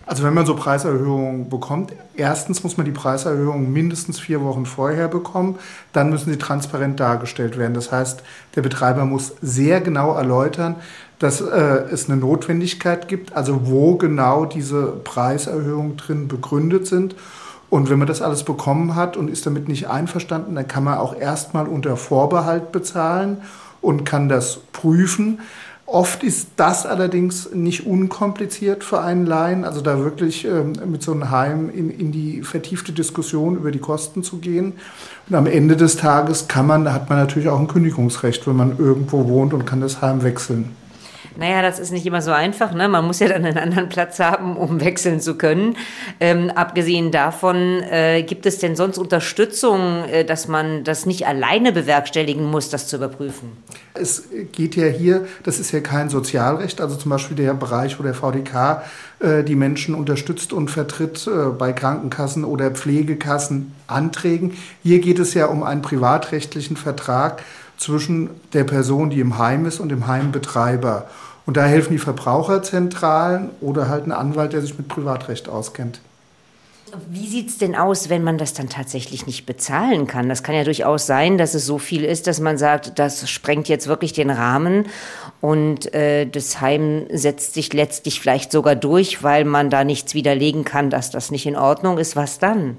Also 0.07 0.25
wenn 0.25 0.35
man 0.35 0.47
so 0.47 0.57
Preiserhöhungen 0.57 1.49
bekommt, 1.49 1.93
erstens 2.17 2.65
muss 2.65 2.77
man 2.77 2.87
die 2.87 2.93
Preiserhöhungen 2.93 3.73
mindestens 3.73 4.19
vier 4.19 4.43
Wochen 4.43 4.67
vorher 4.67 5.09
bekommen, 5.09 5.59
dann 5.93 6.11
müssen 6.11 6.31
sie 6.31 6.39
transparent 6.39 6.99
dargestellt 6.99 7.57
werden. 7.57 7.75
Das 7.75 7.93
heißt, 7.93 8.23
der 8.57 8.63
Betreiber 8.63 9.05
muss 9.05 9.35
sehr 9.41 9.81
genau 9.81 10.15
erläutern, 10.15 10.77
dass 11.19 11.41
äh, 11.41 11.85
es 11.93 12.11
eine 12.11 12.19
Notwendigkeit 12.19 13.07
gibt, 13.07 13.35
also 13.37 13.69
wo 13.69 13.97
genau 13.97 14.45
diese 14.45 14.87
Preiserhöhungen 15.05 15.97
drin 15.97 16.27
begründet 16.27 16.87
sind. 16.87 17.15
Und 17.71 17.89
wenn 17.89 17.99
man 17.99 18.09
das 18.09 18.21
alles 18.21 18.43
bekommen 18.43 18.97
hat 18.97 19.17
und 19.17 19.31
ist 19.31 19.47
damit 19.47 19.69
nicht 19.69 19.89
einverstanden, 19.89 20.57
dann 20.57 20.69
kann 20.69 20.85
man 20.85 20.99
auch 20.99 21.17
erstmal 21.17 21.67
unter 21.67 21.97
Vorbehalt 21.97 22.73
bezahlen 22.73 23.39
und 23.81 24.05
kann 24.05 24.29
das 24.29 24.61
prüfen. 24.73 25.41
Oft 25.93 26.23
ist 26.23 26.49
das 26.57 26.87
allerdings 26.87 27.51
nicht 27.53 27.87
unkompliziert 27.87 28.83
für 28.83 29.03
einen 29.03 29.27
Laien, 29.27 29.63
also 29.67 29.83
da 29.83 29.99
wirklich 29.99 30.47
ähm, 30.47 30.73
mit 30.87 31.03
so 31.03 31.13
einem 31.13 31.31
Heim 31.31 31.69
in, 31.69 31.91
in 31.91 32.13
die 32.13 32.41
vertiefte 32.41 32.93
Diskussion 32.93 33.57
über 33.57 33.71
die 33.71 33.79
Kosten 33.79 34.23
zu 34.23 34.39
gehen. 34.39 34.73
Und 35.29 35.37
am 35.37 35.47
Ende 35.47 35.77
des 35.77 35.99
Tages 35.99 36.49
kann 36.49 36.67
man, 36.67 36.87
da 36.87 36.95
hat 36.95 37.11
man 37.11 37.19
natürlich 37.19 37.51
auch 37.51 37.61
ein 37.61 37.69
Kündigungsrecht, 37.69 38.47
wenn 38.47 38.57
man 38.57 38.79
irgendwo 38.79 39.29
wohnt 39.29 39.53
und 39.53 39.67
kann 39.67 39.83
das 39.83 40.01
Heim 40.01 40.23
wechseln. 40.23 40.75
Naja, 41.37 41.63
das 41.63 41.79
ist 41.79 41.93
nicht 41.93 42.07
immer 42.07 42.23
so 42.23 42.31
einfach. 42.31 42.73
Ne? 42.73 42.89
Man 42.89 43.07
muss 43.07 43.19
ja 43.21 43.29
dann 43.29 43.45
einen 43.45 43.59
anderen 43.59 43.89
Platz 43.89 44.19
haben, 44.19 44.57
um 44.57 44.81
wechseln 44.81 45.21
zu 45.21 45.37
können. 45.37 45.77
Ähm, 46.21 46.51
abgesehen 46.51 47.11
davon, 47.11 47.83
äh, 47.83 48.23
gibt 48.23 48.47
es 48.47 48.59
denn 48.59 48.77
sonst 48.77 48.99
Unterstützung, 48.99 50.05
äh, 50.05 50.25
dass 50.25 50.49
man 50.49 50.85
das 50.85 51.07
nicht 51.07 51.27
alleine 51.27 51.73
bewerkstelligen 51.73 52.45
muss, 52.45 52.71
das 52.71 52.89
zu 52.89 52.97
überprüfen? 52.97 53.53
Es 53.95 54.29
geht 54.53 54.77
ja 54.77 54.87
hier, 54.87 55.27
das 55.43 55.59
ist 55.59 55.73
ja 55.73 55.81
kein 55.81 56.09
Sozialrecht, 56.09 56.81
also 56.81 56.97
zum 56.97 57.11
Beispiel 57.11 57.37
der 57.37 57.55
Bereich, 57.55 57.99
wo 57.99 58.03
der 58.03 58.15
VDK 58.15 58.83
äh, 59.21 59.45
die 59.45 59.55
Menschen 59.55 59.95
unterstützt 59.95 60.53
und 60.53 60.71
vertritt 60.71 61.27
äh, 61.27 61.51
bei 61.51 61.73
Krankenkassen 61.73 62.45
oder 62.45 62.71
Pflegekassen 62.71 63.75
Anträgen. 63.87 64.57
Hier 64.83 65.01
geht 65.01 65.19
es 65.19 65.35
ja 65.35 65.47
um 65.47 65.63
einen 65.63 65.83
privatrechtlichen 65.83 66.77
Vertrag 66.77 67.43
zwischen 67.83 68.31
der 68.53 68.65
Person, 68.65 69.11
die 69.11 69.21
im 69.21 69.39
Heim 69.39 69.67
ist 69.67 69.81
und 69.81 69.89
dem 69.89 70.07
Heimbetreiber. 70.07 71.07
Und 71.45 71.57
da 71.57 71.65
helfen 71.65 71.93
die 71.93 71.99
Verbraucherzentralen 71.99 73.51
oder 73.61 73.89
halt 73.89 74.07
ein 74.07 74.13
Anwalt, 74.13 74.53
der 74.53 74.61
sich 74.61 74.79
mit 74.79 74.89
Privatrecht 74.89 75.49
auskennt. 75.49 76.01
Wie 77.09 77.27
sieht 77.27 77.49
es 77.49 77.59
denn 77.59 77.75
aus, 77.75 78.11
wenn 78.11 78.23
man 78.23 78.37
das 78.37 78.53
dann 78.53 78.69
tatsächlich 78.69 79.27
nicht 79.27 79.47
bezahlen 79.47 80.07
kann? 80.07 80.29
Das 80.29 80.43
kann 80.43 80.55
ja 80.55 80.63
durchaus 80.63 81.07
sein, 81.07 81.39
dass 81.39 81.55
es 81.55 81.65
so 81.65 81.79
viel 81.79 82.05
ist, 82.05 82.27
dass 82.27 82.39
man 82.39 82.59
sagt, 82.59 82.99
das 82.99 83.31
sprengt 83.31 83.67
jetzt 83.69 83.89
wirklich 83.89 84.13
den 84.13 84.29
Rahmen 84.29 84.85
und 85.41 85.95
äh, 85.95 86.27
das 86.27 86.61
Heim 86.61 87.07
setzt 87.11 87.55
sich 87.55 87.73
letztlich 87.73 88.21
vielleicht 88.21 88.53
sogar 88.53 88.77
durch, 88.77 89.23
weil 89.23 89.47
man 89.47 89.71
da 89.71 89.85
nichts 89.85 90.13
widerlegen 90.13 90.65
kann, 90.65 90.91
dass 90.91 91.11
das 91.11 91.31
nicht 91.31 91.47
in 91.47 91.57
Ordnung 91.57 91.97
ist. 91.97 92.15
Was 92.15 92.39
dann? 92.39 92.77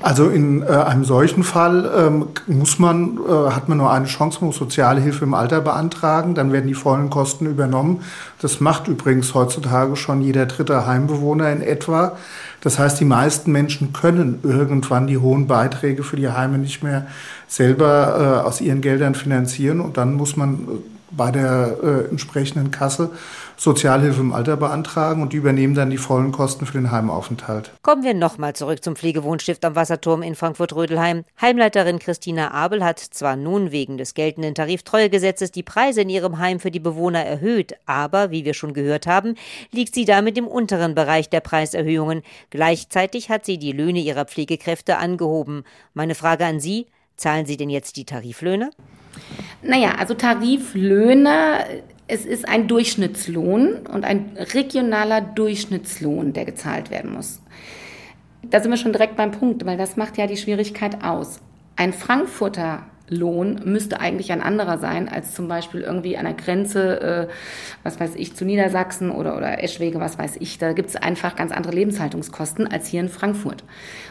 Also 0.00 0.30
in 0.30 0.62
äh, 0.62 0.66
einem 0.66 1.04
solchen 1.04 1.44
Fall 1.44 1.90
ähm, 1.96 2.26
muss 2.46 2.78
man, 2.78 3.18
äh, 3.18 3.50
hat 3.50 3.68
man 3.68 3.78
nur 3.78 3.92
eine 3.92 4.06
Chance, 4.06 4.44
muss 4.44 4.56
Sozialhilfe 4.56 5.24
im 5.24 5.34
Alter 5.34 5.60
beantragen, 5.60 6.34
dann 6.34 6.50
werden 6.50 6.66
die 6.66 6.74
vollen 6.74 7.10
Kosten 7.10 7.46
übernommen. 7.46 8.00
Das 8.40 8.60
macht 8.60 8.88
übrigens 8.88 9.34
heutzutage 9.34 9.96
schon 9.96 10.22
jeder 10.22 10.46
dritte 10.46 10.86
Heimbewohner 10.86 11.52
in 11.52 11.60
etwa. 11.60 12.16
Das 12.62 12.78
heißt, 12.78 13.00
die 13.00 13.04
meisten 13.04 13.52
Menschen 13.52 13.92
können 13.92 14.38
irgendwann 14.42 15.06
die 15.06 15.18
hohen 15.18 15.46
Beiträge 15.46 16.02
für 16.02 16.16
die 16.16 16.30
Heime 16.30 16.58
nicht 16.58 16.82
mehr 16.82 17.06
selber 17.46 18.42
äh, 18.42 18.46
aus 18.46 18.60
ihren 18.60 18.80
Geldern 18.80 19.14
finanzieren 19.14 19.80
und 19.80 19.98
dann 19.98 20.14
muss 20.14 20.36
man 20.36 20.66
bei 21.16 21.30
der 21.30 21.76
äh, 21.82 22.10
entsprechenden 22.10 22.70
Kasse 22.70 23.10
Sozialhilfe 23.56 24.20
im 24.20 24.32
Alter 24.32 24.56
beantragen 24.56 25.22
und 25.22 25.32
die 25.32 25.36
übernehmen 25.36 25.74
dann 25.74 25.90
die 25.90 25.98
vollen 25.98 26.32
Kosten 26.32 26.66
für 26.66 26.72
den 26.72 26.90
Heimaufenthalt. 26.90 27.70
Kommen 27.82 28.02
wir 28.02 28.14
nochmal 28.14 28.54
zurück 28.54 28.82
zum 28.82 28.96
Pflegewohnstift 28.96 29.64
am 29.64 29.76
Wasserturm 29.76 30.22
in 30.22 30.34
Frankfurt-Rödelheim. 30.34 31.24
Heimleiterin 31.40 31.98
Christina 31.98 32.50
Abel 32.50 32.82
hat 32.82 32.98
zwar 32.98 33.36
nun 33.36 33.70
wegen 33.70 33.98
des 33.98 34.14
geltenden 34.14 34.54
Tariftreuegesetzes 34.54 35.52
die 35.52 35.62
Preise 35.62 36.02
in 36.02 36.08
ihrem 36.08 36.38
Heim 36.38 36.58
für 36.58 36.72
die 36.72 36.80
Bewohner 36.80 37.24
erhöht, 37.24 37.74
aber 37.86 38.30
wie 38.30 38.44
wir 38.44 38.54
schon 38.54 38.74
gehört 38.74 39.06
haben, 39.06 39.36
liegt 39.70 39.94
sie 39.94 40.06
damit 40.06 40.36
im 40.38 40.48
unteren 40.48 40.94
Bereich 40.94 41.28
der 41.28 41.40
Preiserhöhungen. 41.40 42.22
Gleichzeitig 42.50 43.28
hat 43.28 43.44
sie 43.44 43.58
die 43.58 43.72
Löhne 43.72 44.00
ihrer 44.00 44.24
Pflegekräfte 44.24 44.96
angehoben. 44.98 45.64
Meine 45.94 46.14
Frage 46.14 46.46
an 46.46 46.58
Sie, 46.58 46.86
zahlen 47.16 47.46
Sie 47.46 47.56
denn 47.56 47.70
jetzt 47.70 47.96
die 47.96 48.04
Tariflöhne? 48.04 48.70
Naja, 49.62 49.96
also 49.98 50.14
Tariflöhne, 50.14 51.82
es 52.08 52.24
ist 52.24 52.48
ein 52.48 52.68
Durchschnittslohn 52.68 53.86
und 53.86 54.04
ein 54.04 54.36
regionaler 54.36 55.20
Durchschnittslohn, 55.20 56.32
der 56.32 56.44
gezahlt 56.44 56.90
werden 56.90 57.12
muss. 57.12 57.40
Da 58.42 58.60
sind 58.60 58.70
wir 58.70 58.76
schon 58.76 58.92
direkt 58.92 59.16
beim 59.16 59.30
Punkt, 59.30 59.64
weil 59.64 59.78
das 59.78 59.96
macht 59.96 60.18
ja 60.18 60.26
die 60.26 60.36
Schwierigkeit 60.36 61.04
aus. 61.04 61.40
Ein 61.76 61.92
Frankfurter 61.92 62.86
Lohn 63.08 63.60
müsste 63.64 64.00
eigentlich 64.00 64.32
ein 64.32 64.40
anderer 64.40 64.78
sein 64.78 65.08
als 65.08 65.34
zum 65.34 65.48
Beispiel 65.48 65.82
irgendwie 65.82 66.16
an 66.16 66.24
der 66.24 66.34
Grenze, 66.34 67.00
äh, 67.00 67.28
was 67.82 68.00
weiß 68.00 68.14
ich, 68.16 68.34
zu 68.34 68.44
Niedersachsen 68.44 69.10
oder, 69.10 69.36
oder 69.36 69.62
Eschwege, 69.62 70.00
was 70.00 70.18
weiß 70.18 70.36
ich. 70.40 70.58
Da 70.58 70.72
gibt 70.72 70.90
es 70.90 70.96
einfach 70.96 71.36
ganz 71.36 71.52
andere 71.52 71.74
Lebenshaltungskosten 71.74 72.66
als 72.66 72.86
hier 72.86 73.00
in 73.00 73.08
Frankfurt. 73.08 73.64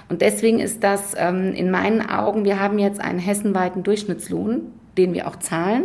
Und 0.10 0.22
deswegen 0.22 0.60
ist 0.60 0.84
das 0.84 1.14
ähm, 1.18 1.54
in 1.54 1.72
meinen 1.72 2.08
Augen, 2.08 2.46
wir 2.46 2.60
haben 2.60 2.80
jetzt 2.80 3.02
einen 3.02 3.20
hessenweiten 3.20 3.84
Durchschnittslohn, 3.84 4.62
den 4.98 5.14
wir 5.14 5.28
auch 5.28 5.38
zahlen. 5.38 5.84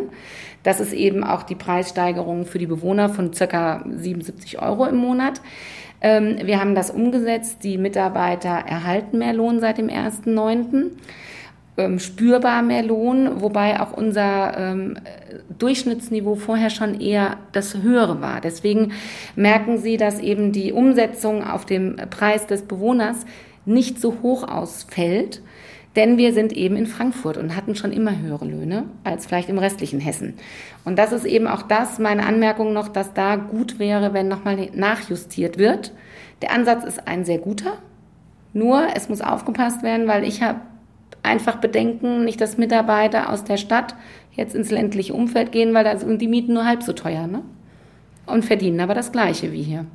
Das 0.63 0.81
ist 0.81 0.93
eben 0.93 1.23
auch 1.23 1.45
die 1.45 1.55
Preissteigerung 1.55 2.45
für 2.45 2.59
die 2.59 2.67
Bewohner 2.67 3.09
von 3.09 3.33
circa 3.33 3.85
77 3.89 4.61
Euro 4.61 4.87
im 4.87 4.97
Monat. 4.97 5.41
Ähm, 6.01 6.39
wir 6.43 6.61
haben 6.61 6.75
das 6.75 6.91
umgesetzt. 6.91 7.63
Die 7.63 7.79
Mitarbeiter 7.79 8.51
erhalten 8.51 9.19
mehr 9.19 9.33
Lohn 9.33 9.61
seit 9.61 9.79
dem 9.79 9.89
1.9. 9.89 10.91
Ähm, 11.79 11.99
spürbar 11.99 12.63
mehr 12.63 12.83
Lohn, 12.83 13.43
wobei 13.43 13.81
auch 13.81 13.93
unser 13.93 14.57
ähm, 14.57 14.99
Durchschnittsniveau 15.59 16.35
vorher 16.35 16.71
schon 16.71 17.01
eher 17.01 17.37
das 17.53 17.83
höhere 17.83 18.23
war. 18.23 18.41
Deswegen 18.41 18.93
merken 19.35 19.77
Sie, 19.77 19.99
dass 19.99 20.19
eben 20.19 20.53
die 20.53 20.73
Umsetzung 20.73 21.45
auf 21.45 21.67
dem 21.67 21.97
Preis 22.09 22.47
des 22.47 22.63
Bewohners 22.63 23.27
nicht 23.67 24.01
so 24.01 24.17
hoch 24.23 24.49
ausfällt 24.49 25.43
Denn 25.97 26.19
wir 26.19 26.35
sind 26.35 26.53
eben 26.53 26.77
in 26.77 26.87
Frankfurt 26.87 27.39
und 27.39 27.57
hatten 27.57 27.75
schon 27.75 27.91
immer 27.91 28.19
höhere 28.19 28.45
Löhne 28.45 28.85
als 29.03 29.27
vielleicht 29.27 29.49
im 29.49 29.59
restlichen 29.59 29.99
Hessen. 29.99 30.35
Und 30.85 30.99
das 30.99 31.11
ist 31.11 31.25
eben 31.25 31.47
auch 31.47 31.63
das, 31.63 31.99
meine 31.99 32.27
Anmerkung 32.27 32.75
noch, 32.75 32.89
dass 32.89 33.15
da 33.15 33.37
gut 33.37 33.79
wäre, 33.79 34.13
wenn 34.13 34.29
nochmal 34.29 34.69
nachjustiert 34.75 35.57
wird. 35.57 35.93
Der 36.43 36.53
Ansatz 36.53 36.85
ist 36.85 37.09
ein 37.09 37.25
sehr 37.25 37.39
guter, 37.39 37.79
nur 38.53 38.89
es 38.95 39.09
muss 39.09 39.23
aufgepasst 39.23 39.83
werden, 39.83 40.07
weil 40.07 40.25
ich 40.25 40.43
habe 40.43 40.61
einfach 41.27 41.57
Bedenken, 41.57 42.25
nicht 42.25 42.41
dass 42.41 42.57
Mitarbeiter 42.57 43.31
aus 43.31 43.45
der 43.45 43.57
Stadt 43.57 43.95
jetzt 44.33 44.55
ins 44.55 44.71
ländliche 44.71 45.15
Umfeld 45.15 45.53
gehen, 45.53 45.75
weil 45.75 45.85
da 45.85 45.97
sind 45.97 46.23
die 46.23 46.29
Mieten 46.29 46.55
nur 46.55 46.65
halb 46.65 46.83
so 46.83 46.93
teuer 46.93 47.27
ne? 47.27 47.43
und 48.27 48.45
verdienen 48.45 48.81
aber 48.81 48.95
das 48.95 49.13
gleiche 49.13 49.53
wie 49.53 49.63
hier. 49.63 49.87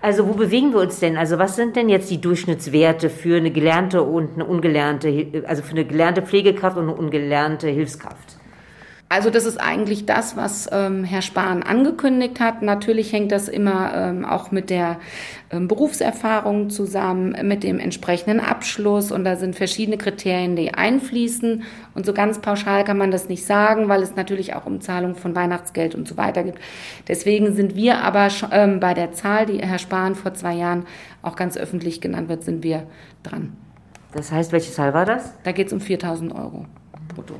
Also 0.00 0.28
wo 0.28 0.34
bewegen 0.34 0.72
wir 0.74 0.80
uns 0.80 1.00
denn? 1.00 1.16
Also 1.16 1.38
was 1.38 1.56
sind 1.56 1.76
denn 1.76 1.88
jetzt 1.88 2.10
die 2.10 2.20
Durchschnittswerte 2.20 3.08
für 3.08 3.38
eine 3.38 3.50
gelernte 3.50 4.02
und 4.02 4.34
eine 4.34 4.44
ungelernte, 4.44 5.44
also 5.46 5.62
für 5.62 5.70
eine 5.70 5.86
gelernte 5.86 6.20
Pflegekraft 6.20 6.76
und 6.76 6.84
eine 6.84 6.94
ungelernte 6.94 7.68
Hilfskraft? 7.68 8.36
Also 9.10 9.30
das 9.30 9.44
ist 9.44 9.58
eigentlich 9.58 10.06
das, 10.06 10.36
was 10.36 10.68
ähm, 10.72 11.04
Herr 11.04 11.22
Spahn 11.22 11.62
angekündigt 11.62 12.40
hat. 12.40 12.62
Natürlich 12.62 13.12
hängt 13.12 13.30
das 13.32 13.48
immer 13.48 13.92
ähm, 13.94 14.24
auch 14.24 14.50
mit 14.50 14.70
der 14.70 14.98
ähm, 15.50 15.68
Berufserfahrung 15.68 16.70
zusammen, 16.70 17.36
mit 17.46 17.62
dem 17.62 17.78
entsprechenden 17.78 18.40
Abschluss 18.40 19.12
und 19.12 19.24
da 19.24 19.36
sind 19.36 19.54
verschiedene 19.56 19.98
Kriterien, 19.98 20.56
die 20.56 20.74
einfließen. 20.74 21.62
Und 21.94 22.06
so 22.06 22.12
ganz 22.14 22.40
pauschal 22.40 22.82
kann 22.82 22.96
man 22.96 23.10
das 23.10 23.28
nicht 23.28 23.44
sagen, 23.44 23.88
weil 23.88 24.02
es 24.02 24.16
natürlich 24.16 24.54
auch 24.54 24.66
um 24.66 24.80
Zahlung 24.80 25.14
von 25.14 25.36
Weihnachtsgeld 25.36 25.94
und 25.94 26.08
so 26.08 26.16
weiter 26.16 26.42
gibt. 26.42 26.58
Deswegen 27.06 27.54
sind 27.54 27.76
wir 27.76 27.98
aber 27.98 28.28
ähm, 28.50 28.80
bei 28.80 28.94
der 28.94 29.12
Zahl, 29.12 29.46
die 29.46 29.58
Herr 29.58 29.78
Spahn 29.78 30.14
vor 30.14 30.34
zwei 30.34 30.54
Jahren 30.54 30.86
auch 31.22 31.36
ganz 31.36 31.56
öffentlich 31.56 32.00
genannt 32.00 32.28
wird, 32.28 32.42
sind 32.42 32.64
wir 32.64 32.86
dran. 33.22 33.52
Das 34.12 34.32
heißt, 34.32 34.50
welche 34.50 34.72
Zahl 34.72 34.94
war 34.94 35.04
das? 35.04 35.34
Da 35.44 35.52
geht 35.52 35.68
es 35.68 35.72
um 35.72 35.80
4000 35.80 36.34
Euro 36.34 36.66
brutto. 37.14 37.34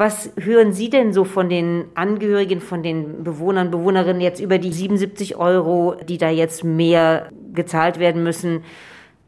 Was 0.00 0.30
hören 0.40 0.72
Sie 0.72 0.88
denn 0.88 1.12
so 1.12 1.24
von 1.24 1.50
den 1.50 1.84
Angehörigen, 1.94 2.62
von 2.62 2.82
den 2.82 3.22
Bewohnern, 3.22 3.70
Bewohnerinnen 3.70 4.22
jetzt 4.22 4.40
über 4.40 4.56
die 4.56 4.72
77 4.72 5.36
Euro, 5.36 5.94
die 6.08 6.16
da 6.16 6.30
jetzt 6.30 6.64
mehr 6.64 7.28
gezahlt 7.52 7.98
werden 7.98 8.22
müssen? 8.22 8.62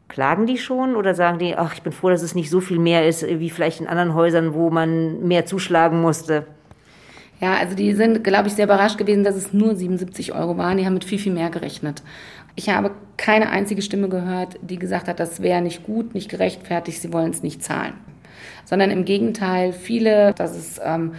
Klagen 0.07 0.47
die 0.47 0.57
schon 0.57 0.95
oder 0.95 1.13
sagen 1.13 1.37
die, 1.37 1.55
ach, 1.55 1.75
ich 1.75 1.83
bin 1.83 1.93
froh, 1.93 2.09
dass 2.09 2.23
es 2.23 2.33
nicht 2.33 2.49
so 2.49 2.59
viel 2.59 2.79
mehr 2.79 3.07
ist, 3.07 3.23
wie 3.23 3.51
vielleicht 3.51 3.81
in 3.81 3.87
anderen 3.87 4.15
Häusern, 4.15 4.55
wo 4.55 4.71
man 4.71 5.21
mehr 5.27 5.45
zuschlagen 5.45 6.01
musste? 6.01 6.47
Ja, 7.39 7.53
also 7.53 7.75
die 7.75 7.93
sind, 7.93 8.23
glaube 8.23 8.47
ich, 8.47 8.55
sehr 8.55 8.65
überrascht 8.65 8.97
gewesen, 8.97 9.23
dass 9.23 9.35
es 9.35 9.53
nur 9.53 9.75
77 9.75 10.33
Euro 10.33 10.57
waren. 10.57 10.77
Die 10.79 10.87
haben 10.87 10.95
mit 10.95 11.05
viel, 11.05 11.19
viel 11.19 11.33
mehr 11.33 11.51
gerechnet. 11.51 12.01
Ich 12.55 12.69
habe 12.69 12.89
keine 13.17 13.51
einzige 13.51 13.83
Stimme 13.83 14.09
gehört, 14.09 14.57
die 14.63 14.79
gesagt 14.79 15.07
hat, 15.07 15.19
das 15.19 15.43
wäre 15.43 15.61
nicht 15.61 15.83
gut, 15.83 16.15
nicht 16.15 16.29
gerechtfertigt, 16.29 16.99
sie 16.99 17.13
wollen 17.13 17.29
es 17.29 17.43
nicht 17.43 17.61
zahlen 17.61 17.93
sondern 18.65 18.91
im 18.91 19.05
Gegenteil 19.05 19.73
viele, 19.73 20.33
dass 20.33 20.55
es 20.55 20.79
ähm, 20.83 21.13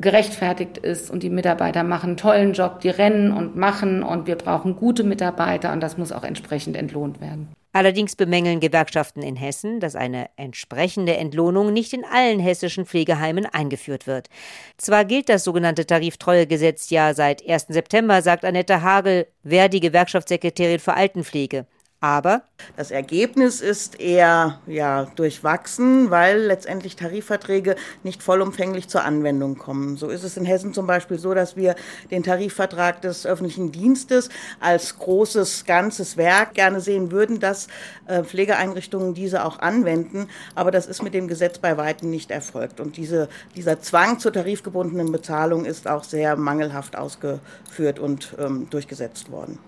gerechtfertigt 0.00 0.78
ist 0.78 1.10
und 1.10 1.22
die 1.22 1.30
Mitarbeiter 1.30 1.82
machen 1.82 2.10
einen 2.10 2.16
tollen 2.16 2.52
Job, 2.52 2.80
die 2.80 2.90
rennen 2.90 3.32
und 3.32 3.56
machen 3.56 4.02
und 4.02 4.26
wir 4.26 4.36
brauchen 4.36 4.76
gute 4.76 5.04
Mitarbeiter 5.04 5.72
und 5.72 5.80
das 5.80 5.96
muss 5.96 6.12
auch 6.12 6.24
entsprechend 6.24 6.76
entlohnt 6.76 7.20
werden. 7.20 7.48
Allerdings 7.72 8.16
bemängeln 8.16 8.60
Gewerkschaften 8.60 9.20
in 9.20 9.36
Hessen, 9.36 9.80
dass 9.80 9.96
eine 9.96 10.30
entsprechende 10.36 11.18
Entlohnung 11.18 11.74
nicht 11.74 11.92
in 11.92 12.06
allen 12.06 12.40
hessischen 12.40 12.86
Pflegeheimen 12.86 13.44
eingeführt 13.44 14.06
wird. 14.06 14.30
Zwar 14.78 15.04
gilt 15.04 15.28
das 15.28 15.44
sogenannte 15.44 15.84
Tariftreuegesetz 15.84 16.88
ja 16.88 17.12
seit 17.12 17.46
1. 17.46 17.66
September, 17.68 18.22
sagt 18.22 18.46
Annette 18.46 18.80
Hagel, 18.80 19.26
wer 19.42 19.68
die 19.68 19.80
Gewerkschaftssekretärin 19.80 20.78
für 20.78 20.94
Altenpflege. 20.94 21.66
Aber 22.00 22.42
das 22.76 22.90
Ergebnis 22.90 23.62
ist 23.62 23.98
eher 23.98 24.60
ja, 24.66 25.06
durchwachsen, 25.16 26.10
weil 26.10 26.42
letztendlich 26.42 26.94
Tarifverträge 26.94 27.74
nicht 28.02 28.22
vollumfänglich 28.22 28.88
zur 28.88 29.02
Anwendung 29.02 29.56
kommen. 29.56 29.96
So 29.96 30.10
ist 30.10 30.22
es 30.22 30.36
in 30.36 30.44
Hessen 30.44 30.74
zum 30.74 30.86
Beispiel 30.86 31.18
so, 31.18 31.32
dass 31.32 31.56
wir 31.56 31.74
den 32.10 32.22
Tarifvertrag 32.22 33.00
des 33.00 33.24
öffentlichen 33.24 33.72
Dienstes 33.72 34.28
als 34.60 34.98
großes 34.98 35.64
ganzes 35.64 36.18
Werk 36.18 36.52
gerne 36.52 36.82
sehen 36.82 37.10
würden, 37.12 37.40
dass 37.40 37.68
äh, 38.06 38.22
Pflegeeinrichtungen 38.24 39.14
diese 39.14 39.42
auch 39.44 39.58
anwenden. 39.60 40.28
Aber 40.54 40.70
das 40.70 40.86
ist 40.86 41.02
mit 41.02 41.14
dem 41.14 41.28
Gesetz 41.28 41.58
bei 41.58 41.78
weitem 41.78 42.10
nicht 42.10 42.30
erfolgt. 42.30 42.78
Und 42.78 42.98
diese, 42.98 43.30
dieser 43.54 43.80
Zwang 43.80 44.18
zur 44.18 44.34
tarifgebundenen 44.34 45.12
Bezahlung 45.12 45.64
ist 45.64 45.88
auch 45.88 46.04
sehr 46.04 46.36
mangelhaft 46.36 46.94
ausgeführt 46.94 47.98
und 47.98 48.36
ähm, 48.38 48.68
durchgesetzt 48.68 49.30
worden. 49.30 49.58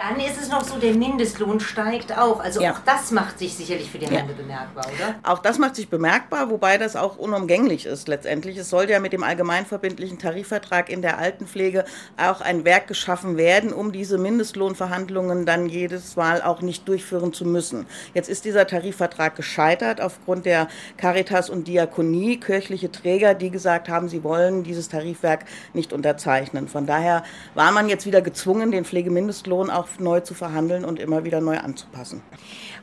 Dann 0.00 0.18
ist 0.18 0.40
es 0.40 0.48
noch 0.48 0.64
so, 0.64 0.78
der 0.78 0.94
Mindestlohn 0.94 1.60
steigt 1.60 2.16
auch. 2.16 2.40
Also 2.40 2.62
ja. 2.62 2.72
auch 2.72 2.78
das 2.86 3.10
macht 3.10 3.38
sich 3.38 3.54
sicherlich 3.54 3.90
für 3.90 3.98
die 3.98 4.06
Heime 4.06 4.30
ja. 4.30 4.34
bemerkbar, 4.34 4.86
oder? 4.86 5.16
Auch 5.22 5.40
das 5.40 5.58
macht 5.58 5.76
sich 5.76 5.90
bemerkbar, 5.90 6.48
wobei 6.48 6.78
das 6.78 6.96
auch 6.96 7.18
unumgänglich 7.18 7.84
ist 7.84 8.08
letztendlich. 8.08 8.56
Es 8.56 8.70
soll 8.70 8.88
ja 8.88 8.98
mit 8.98 9.12
dem 9.12 9.22
allgemeinverbindlichen 9.22 10.18
Tarifvertrag 10.18 10.88
in 10.88 11.02
der 11.02 11.18
Altenpflege 11.18 11.84
auch 12.16 12.40
ein 12.40 12.64
Werk 12.64 12.86
geschaffen 12.86 13.36
werden, 13.36 13.74
um 13.74 13.92
diese 13.92 14.16
Mindestlohnverhandlungen 14.16 15.44
dann 15.44 15.68
jedes 15.68 16.16
Mal 16.16 16.40
auch 16.40 16.62
nicht 16.62 16.88
durchführen 16.88 17.34
zu 17.34 17.44
müssen. 17.44 17.84
Jetzt 18.14 18.30
ist 18.30 18.46
dieser 18.46 18.66
Tarifvertrag 18.66 19.36
gescheitert 19.36 20.00
aufgrund 20.00 20.46
der 20.46 20.68
Caritas 20.96 21.50
und 21.50 21.68
Diakonie, 21.68 22.40
kirchliche 22.40 22.90
Träger, 22.90 23.34
die 23.34 23.50
gesagt 23.50 23.90
haben, 23.90 24.08
sie 24.08 24.24
wollen 24.24 24.62
dieses 24.62 24.88
Tarifwerk 24.88 25.44
nicht 25.74 25.92
unterzeichnen. 25.92 26.68
Von 26.68 26.86
daher 26.86 27.22
war 27.54 27.70
man 27.70 27.90
jetzt 27.90 28.06
wieder 28.06 28.22
gezwungen, 28.22 28.70
den 28.70 28.86
Pflegemindestlohn 28.86 29.68
auch 29.68 29.89
neu 29.98 30.20
zu 30.20 30.34
verhandeln 30.34 30.84
und 30.84 30.98
immer 31.00 31.24
wieder 31.24 31.40
neu 31.40 31.58
anzupassen. 31.58 32.22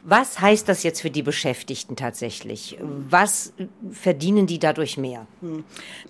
Was 0.04 0.40
heißt 0.40 0.70
das 0.70 0.84
jetzt 0.84 1.02
für 1.02 1.10
die 1.10 1.24
Beschäftigten 1.24 1.96
tatsächlich? 1.96 2.78
Was 2.82 3.54
verdienen 3.92 4.48
die 4.48 4.60
dadurch 4.60 4.98
mehr? 4.98 5.28
Hm. 5.42 5.64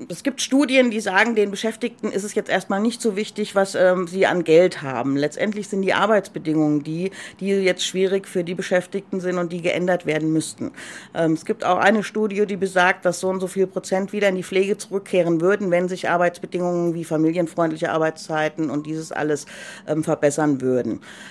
Es 0.10 0.24
gibt 0.24 0.42
Studien, 0.42 0.92
die 0.92 1.00
sagen, 1.00 1.36
den 1.36 1.52
Beschäftigten 1.52 2.12
ist 2.12 2.24
es 2.24 2.36
jetzt 2.36 2.50
erstmal 2.50 2.80
nicht 2.80 3.02
so 3.02 3.16
wichtig, 3.16 3.56
was 3.56 3.76
ähm, 3.76 4.08
sie 4.08 4.26
an 4.26 4.44
Geld 4.44 4.82
haben. 4.82 5.18
Letztendlich 5.18 5.68
sind 5.68 5.82
die 5.82 5.94
Arbeitsbedingungen 5.94 6.84
die, 6.84 7.12
die 7.40 7.48
jetzt 7.48 7.86
schwierig 7.86 8.28
für 8.28 8.44
die 8.44 8.56
Beschäftigten 8.56 9.20
sind 9.20 9.38
und 9.38 9.52
die 9.52 9.62
geändert 9.62 10.06
werden 10.06 10.32
müssten. 10.32 10.72
Ähm, 11.14 11.34
es 11.34 11.46
gibt 11.46 11.66
auch 11.66 11.78
eine 11.78 12.04
Studie, 12.04 12.46
die 12.46 12.58
besagt, 12.58 13.06
dass 13.06 13.20
so 13.20 13.30
und 13.30 13.40
so 13.40 13.48
viel 13.48 13.68
Prozent 13.68 14.14
wieder 14.14 14.30
in 14.30 14.36
die 14.36 14.44
Pflege 14.44 14.78
zurückkehren 14.78 15.42
würden, 15.42 15.72
wenn 15.72 15.90
sich 15.90 16.10
Arbeitsbedingungen 16.10 16.94
wie 16.94 17.04
familienfreundliche 17.04 17.92
Arbeitszeiten 17.92 18.70
und 18.70 18.86
dieses 18.86 19.12
alles 19.12 19.46
ähm, 19.88 20.04
verbessern 20.04 20.62
würden. 20.62 20.77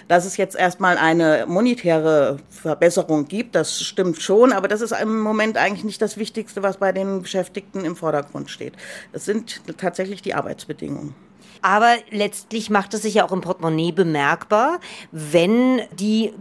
Das 0.09 0.26
ist 0.26 0.37
jetzt 0.37 0.56
erstmal 0.56 0.98
eine 0.98 1.44
monetäre 1.46 2.38
Verbesserung 2.50 3.28
gibt, 3.28 3.54
das 3.54 3.80
stimmt 3.80 4.20
schon, 4.20 4.52
aber 4.52 4.68
das 4.68 4.80
ist 4.80 4.92
im 4.92 5.20
Moment 5.20 5.56
eigentlich 5.56 5.85
nicht 5.85 6.02
das 6.02 6.16
Wichtigste, 6.16 6.62
was 6.62 6.78
bei 6.78 6.92
den 6.92 7.22
Beschäftigten 7.22 7.85
im 7.85 7.96
Vordergrund 7.96 8.50
steht. 8.50 8.74
Es 9.12 9.24
sind 9.24 9.62
tatsächlich 9.78 10.22
die 10.22 10.35
Arbeitsbedingungen. 10.35 11.14
Aber 11.62 11.96
letztlich 12.11 12.70
macht 12.70 12.94
es 12.94 13.02
sich 13.02 13.14
ja 13.14 13.24
auch 13.24 13.32
im 13.32 13.40
Portemonnaie 13.40 13.92
bemerkbar, 13.92 14.80
wenn 15.11 15.80
die 15.92 16.32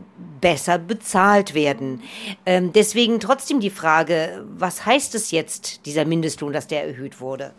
besser 0.42 0.78
bezahlt 0.78 1.54
werden. 1.54 2.02
Ähm, 2.46 2.74
deswegen 2.74 3.20
trotzdem 3.20 3.60
die 3.60 3.70
Frage, 3.70 4.46
was 4.58 4.86
heißt 4.86 5.16
es 5.16 5.32
jetzt, 5.32 5.86
dieser 5.86 6.06
Mindestlohn, 6.06 6.54
dass 6.54 6.68
der 6.68 6.86
erhöht 6.86 7.20
wurde? 7.22 7.54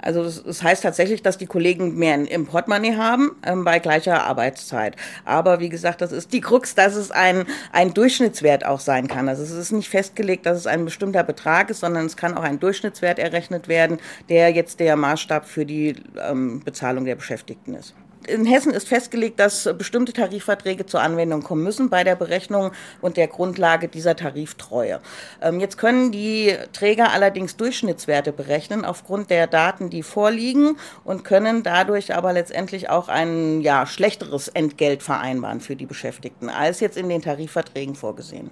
Also 0.00 0.24
das, 0.24 0.62
heißt 0.62 0.82
tatsächlich, 0.82 1.22
dass 1.22 1.38
die 1.38 1.46
Kollegen 1.46 1.96
mehr 1.96 2.14
im 2.30 2.46
Portemonnaie 2.46 2.96
haben 2.96 3.32
ähm, 3.44 3.64
bei 3.64 3.78
gleicher 3.78 4.24
Arbeitszeit. 4.24 4.96
Aber 5.24 5.60
wie 5.60 5.68
gesagt, 5.68 6.00
das 6.00 6.12
ist 6.12 6.32
die 6.32 6.40
Krux, 6.40 6.74
dass 6.74 6.94
es 6.94 7.10
ein, 7.10 7.44
ein 7.72 7.94
Durchschnittswert 7.94 8.64
auch 8.64 8.80
sein 8.80 9.08
kann. 9.08 9.28
Also 9.28 9.42
es 9.42 9.50
ist 9.50 9.72
nicht 9.72 9.88
festgelegt, 9.88 10.46
dass 10.46 10.56
es 10.56 10.66
ein 10.66 10.84
bestimmter 10.84 11.24
Betrag 11.24 11.70
ist, 11.70 11.80
sondern 11.80 12.06
es 12.06 12.16
kann 12.16 12.36
auch 12.36 12.42
ein 12.42 12.60
Durchschnittswert 12.60 13.18
errechnet 13.18 13.68
werden, 13.68 13.98
der 14.28 14.50
jetzt 14.50 14.80
der 14.80 14.96
Maßstab 14.96 15.46
für 15.46 15.66
die 15.66 15.96
ähm, 16.20 16.60
Bezahlung 16.60 17.04
der 17.04 17.16
Beschäftigten 17.16 17.74
ist 17.74 17.94
in 18.26 18.44
Hessen 18.44 18.72
ist 18.72 18.88
festgelegt, 18.88 19.38
dass 19.40 19.68
bestimmte 19.76 20.12
Tarifverträge 20.12 20.86
zur 20.86 21.00
Anwendung 21.00 21.42
kommen 21.42 21.62
müssen 21.62 21.90
bei 21.90 22.04
der 22.04 22.16
Berechnung 22.16 22.72
und 23.00 23.16
der 23.16 23.28
Grundlage 23.28 23.88
dieser 23.88 24.16
Tariftreue. 24.16 25.00
Ähm, 25.40 25.60
jetzt 25.60 25.78
können 25.78 26.12
die 26.12 26.54
Träger 26.72 27.12
allerdings 27.12 27.56
Durchschnittswerte 27.56 28.32
berechnen 28.32 28.84
aufgrund 28.84 29.30
der 29.30 29.46
Daten, 29.46 29.90
die 29.90 30.02
vorliegen 30.02 30.76
und 31.04 31.24
können 31.24 31.62
dadurch 31.62 32.14
aber 32.14 32.32
letztendlich 32.32 32.90
auch 32.90 33.08
ein 33.08 33.60
ja, 33.60 33.86
schlechteres 33.86 34.48
Entgelt 34.48 35.02
vereinbaren 35.02 35.60
für 35.60 35.76
die 35.76 35.86
Beschäftigten 35.86 36.48
als 36.48 36.80
jetzt 36.80 36.96
in 36.96 37.08
den 37.08 37.22
Tarifverträgen 37.22 37.94
vorgesehen. 37.94 38.50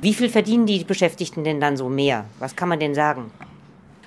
Wie 0.00 0.14
viel 0.14 0.30
verdienen 0.30 0.66
die 0.66 0.84
Beschäftigten 0.84 1.44
denn 1.44 1.60
dann 1.60 1.76
so 1.76 1.88
mehr? 1.88 2.24
Was 2.38 2.56
kann 2.56 2.68
man 2.68 2.80
denn 2.80 2.94
sagen? 2.94 3.30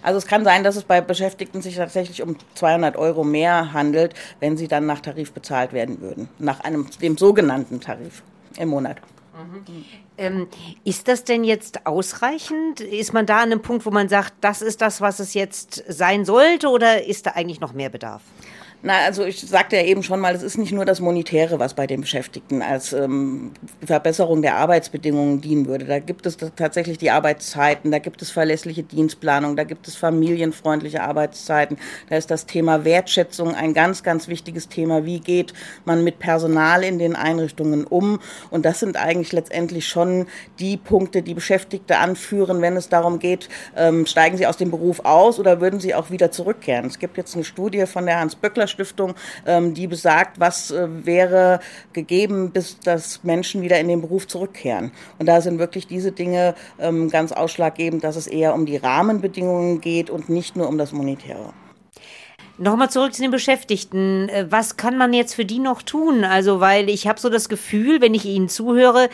Also 0.03 0.17
es 0.17 0.27
kann 0.27 0.43
sein, 0.43 0.63
dass 0.63 0.75
es 0.75 0.83
bei 0.83 1.01
Beschäftigten 1.01 1.61
sich 1.61 1.77
tatsächlich 1.77 2.21
um 2.21 2.35
200 2.55 2.97
Euro 2.97 3.23
mehr 3.23 3.73
handelt, 3.73 4.13
wenn 4.39 4.57
sie 4.57 4.67
dann 4.67 4.85
nach 4.85 4.99
Tarif 4.99 5.31
bezahlt 5.31 5.73
werden 5.73 6.01
würden. 6.01 6.29
Nach 6.39 6.59
einem, 6.59 6.87
dem 7.01 7.17
sogenannten 7.17 7.79
Tarif 7.79 8.21
im 8.57 8.69
Monat. 8.69 8.97
Mhm. 9.33 9.85
Ähm, 10.17 10.47
ist 10.83 11.07
das 11.07 11.23
denn 11.23 11.43
jetzt 11.43 11.87
ausreichend? 11.87 12.81
Ist 12.81 13.13
man 13.13 13.25
da 13.25 13.37
an 13.37 13.51
einem 13.51 13.61
Punkt, 13.61 13.85
wo 13.85 13.89
man 13.89 14.07
sagt, 14.09 14.33
das 14.41 14.61
ist 14.61 14.81
das, 14.81 15.01
was 15.01 15.19
es 15.19 15.33
jetzt 15.33 15.83
sein 15.87 16.23
sollte, 16.23 16.67
oder 16.67 17.05
ist 17.05 17.25
da 17.25 17.31
eigentlich 17.31 17.59
noch 17.59 17.73
mehr 17.73 17.89
Bedarf? 17.89 18.21
Na, 18.85 18.97
also 19.05 19.23
ich 19.23 19.39
sagte 19.39 19.77
ja 19.77 19.83
eben 19.83 20.03
schon 20.03 20.19
mal, 20.19 20.35
es 20.35 20.43
ist 20.43 20.57
nicht 20.57 20.73
nur 20.73 20.83
das 20.83 20.99
Monetäre, 20.99 21.57
was 21.57 21.73
bei 21.73 21.87
den 21.87 22.01
Beschäftigten 22.01 22.61
als 22.61 22.91
ähm, 22.91 23.51
Verbesserung 23.85 24.41
der 24.41 24.57
Arbeitsbedingungen 24.57 25.39
dienen 25.39 25.67
würde. 25.67 25.85
Da 25.85 25.99
gibt 25.99 26.25
es 26.25 26.35
tatsächlich 26.57 26.97
die 26.97 27.09
Arbeitszeiten, 27.09 27.91
da 27.91 27.99
gibt 27.99 28.21
es 28.21 28.29
verlässliche 28.29 28.83
Dienstplanung, 28.83 29.55
da 29.55 29.63
gibt 29.63 29.87
es 29.87 29.95
familienfreundliche 29.95 31.01
Arbeitszeiten, 31.01 31.77
da 32.09 32.17
ist 32.17 32.29
das 32.29 32.45
Thema 32.45 32.83
Wertschätzung 32.83 33.55
ein 33.55 33.73
ganz, 33.73 34.03
ganz 34.03 34.27
wichtiges 34.27 34.67
Thema. 34.67 35.05
Wie 35.05 35.21
geht 35.21 35.53
man 35.85 36.03
mit 36.03 36.19
Personal 36.19 36.83
in 36.83 36.99
den 36.99 37.15
Einrichtungen 37.15 37.85
um? 37.85 38.19
Und 38.51 38.65
das 38.65 38.81
sind 38.81 38.97
eigentlich 38.97 39.31
letztendlich 39.31 39.87
schon 39.87 40.25
die 40.59 40.75
Punkte, 40.75 41.21
die 41.21 41.35
Beschäftigte 41.35 41.99
anführen, 41.99 42.61
wenn 42.61 42.75
es 42.75 42.89
darum 42.89 43.19
geht, 43.19 43.47
ähm, 43.77 44.05
steigen 44.05 44.35
sie 44.35 44.45
aus 44.45 44.57
dem 44.57 44.71
Beruf 44.71 45.05
aus 45.05 45.39
oder 45.39 45.61
würden 45.61 45.79
sie 45.79 45.95
auch 45.95 46.11
wieder 46.11 46.31
zurückkehren. 46.31 46.87
Es 46.87 46.99
gibt 46.99 47.15
jetzt 47.15 47.33
eine 47.33 47.45
Studie 47.45 47.85
von 47.85 48.05
der 48.05 48.19
Hans-Böckler 48.19 48.72
Stiftung, 48.73 49.13
ähm, 49.45 49.73
die 49.73 49.87
besagt, 49.87 50.39
was 50.39 50.71
äh, 50.71 50.87
wäre 51.05 51.59
gegeben, 51.93 52.51
bis 52.51 52.79
dass 52.79 53.23
Menschen 53.23 53.61
wieder 53.61 53.79
in 53.79 53.87
den 53.87 54.01
Beruf 54.01 54.27
zurückkehren. 54.27 54.91
Und 55.19 55.27
da 55.27 55.39
sind 55.39 55.59
wirklich 55.59 55.87
diese 55.87 56.11
Dinge 56.11 56.55
ähm, 56.79 57.09
ganz 57.09 57.31
ausschlaggebend, 57.31 58.03
dass 58.03 58.15
es 58.15 58.27
eher 58.27 58.53
um 58.53 58.65
die 58.65 58.77
Rahmenbedingungen 58.77 59.79
geht 59.79 60.09
und 60.09 60.29
nicht 60.29 60.55
nur 60.55 60.67
um 60.67 60.77
das 60.77 60.91
Monetäre. 60.91 61.53
Nochmal 62.57 62.89
zurück 62.91 63.13
zu 63.13 63.21
den 63.21 63.31
Beschäftigten. 63.31 64.29
Äh, 64.29 64.47
was 64.49 64.77
kann 64.77 64.97
man 64.97 65.13
jetzt 65.13 65.33
für 65.35 65.45
die 65.45 65.59
noch 65.59 65.81
tun? 65.81 66.23
Also, 66.23 66.59
weil 66.59 66.89
ich 66.89 67.07
habe 67.07 67.19
so 67.19 67.29
das 67.29 67.49
Gefühl, 67.49 68.01
wenn 68.01 68.13
ich 68.13 68.25
Ihnen 68.25 68.49
zuhöre, 68.49 69.09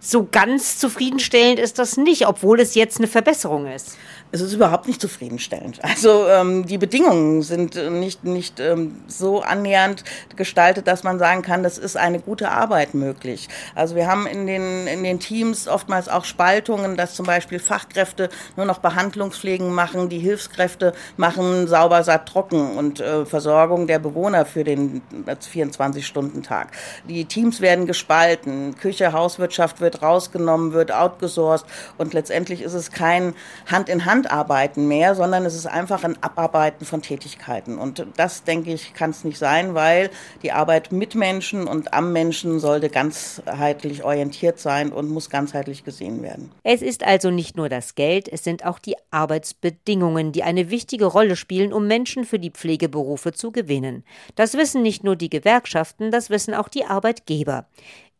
so 0.00 0.28
ganz 0.30 0.78
zufriedenstellend 0.78 1.58
ist 1.58 1.78
das 1.78 1.96
nicht, 1.96 2.26
obwohl 2.26 2.60
es 2.60 2.74
jetzt 2.74 2.98
eine 2.98 3.06
Verbesserung 3.06 3.66
ist 3.66 3.96
es 4.34 4.40
ist 4.40 4.52
überhaupt 4.52 4.88
nicht 4.88 5.00
zufriedenstellend. 5.00 5.78
Also 5.84 6.26
ähm, 6.26 6.66
die 6.66 6.76
Bedingungen 6.76 7.42
sind 7.42 7.76
nicht, 7.76 8.24
nicht 8.24 8.58
ähm, 8.58 8.96
so 9.06 9.42
annähernd 9.42 10.02
gestaltet, 10.34 10.88
dass 10.88 11.04
man 11.04 11.20
sagen 11.20 11.42
kann, 11.42 11.62
das 11.62 11.78
ist 11.78 11.96
eine 11.96 12.18
gute 12.18 12.50
Arbeit 12.50 12.94
möglich. 12.94 13.48
Also 13.76 13.94
wir 13.94 14.08
haben 14.08 14.26
in 14.26 14.48
den, 14.48 14.88
in 14.88 15.04
den 15.04 15.20
Teams 15.20 15.68
oftmals 15.68 16.08
auch 16.08 16.24
Spaltungen, 16.24 16.96
dass 16.96 17.14
zum 17.14 17.26
Beispiel 17.26 17.60
Fachkräfte 17.60 18.28
nur 18.56 18.66
noch 18.66 18.78
Behandlungspflegen 18.78 19.72
machen, 19.72 20.08
die 20.08 20.18
Hilfskräfte 20.18 20.94
machen 21.16 21.68
sauber, 21.68 22.02
satt, 22.02 22.28
trocken 22.28 22.76
und 22.76 22.98
äh, 22.98 23.24
Versorgung 23.26 23.86
der 23.86 24.00
Bewohner 24.00 24.46
für 24.46 24.64
den 24.64 25.00
24-Stunden-Tag. 25.28 26.72
Die 27.08 27.24
Teams 27.26 27.60
werden 27.60 27.86
gespalten, 27.86 28.74
Küche, 28.74 29.12
Hauswirtschaft 29.12 29.80
wird 29.80 30.02
rausgenommen, 30.02 30.72
wird 30.72 30.90
outgesourced 30.90 31.66
und 31.98 32.14
letztendlich 32.14 32.62
ist 32.62 32.74
es 32.74 32.90
kein 32.90 33.34
Hand 33.70 33.88
in 33.88 34.04
Hand 34.04 34.23
Handarbeiten 34.24 34.88
mehr, 34.88 35.14
sondern 35.14 35.44
es 35.44 35.54
ist 35.54 35.66
einfach 35.66 36.04
ein 36.04 36.22
Abarbeiten 36.22 36.84
von 36.84 37.02
Tätigkeiten. 37.02 37.78
Und 37.78 38.06
das, 38.16 38.44
denke 38.44 38.72
ich, 38.72 38.94
kann 38.94 39.10
es 39.10 39.24
nicht 39.24 39.38
sein, 39.38 39.74
weil 39.74 40.10
die 40.42 40.52
Arbeit 40.52 40.92
mit 40.92 41.14
Menschen 41.14 41.66
und 41.66 41.92
am 41.94 42.12
Menschen 42.12 42.58
sollte 42.60 42.88
ganzheitlich 42.88 44.04
orientiert 44.04 44.58
sein 44.58 44.92
und 44.92 45.08
muss 45.08 45.30
ganzheitlich 45.30 45.84
gesehen 45.84 46.22
werden. 46.22 46.50
Es 46.62 46.82
ist 46.82 47.04
also 47.04 47.30
nicht 47.30 47.56
nur 47.56 47.68
das 47.68 47.94
Geld, 47.94 48.28
es 48.30 48.44
sind 48.44 48.64
auch 48.64 48.78
die 48.78 48.96
Arbeitsbedingungen, 49.10 50.32
die 50.32 50.42
eine 50.42 50.70
wichtige 50.70 51.06
Rolle 51.06 51.36
spielen, 51.36 51.72
um 51.72 51.86
Menschen 51.86 52.24
für 52.24 52.38
die 52.38 52.50
Pflegeberufe 52.50 53.32
zu 53.32 53.52
gewinnen. 53.52 54.04
Das 54.34 54.54
wissen 54.54 54.82
nicht 54.82 55.04
nur 55.04 55.16
die 55.16 55.30
Gewerkschaften, 55.30 56.10
das 56.10 56.30
wissen 56.30 56.54
auch 56.54 56.68
die 56.68 56.84
Arbeitgeber. 56.84 57.66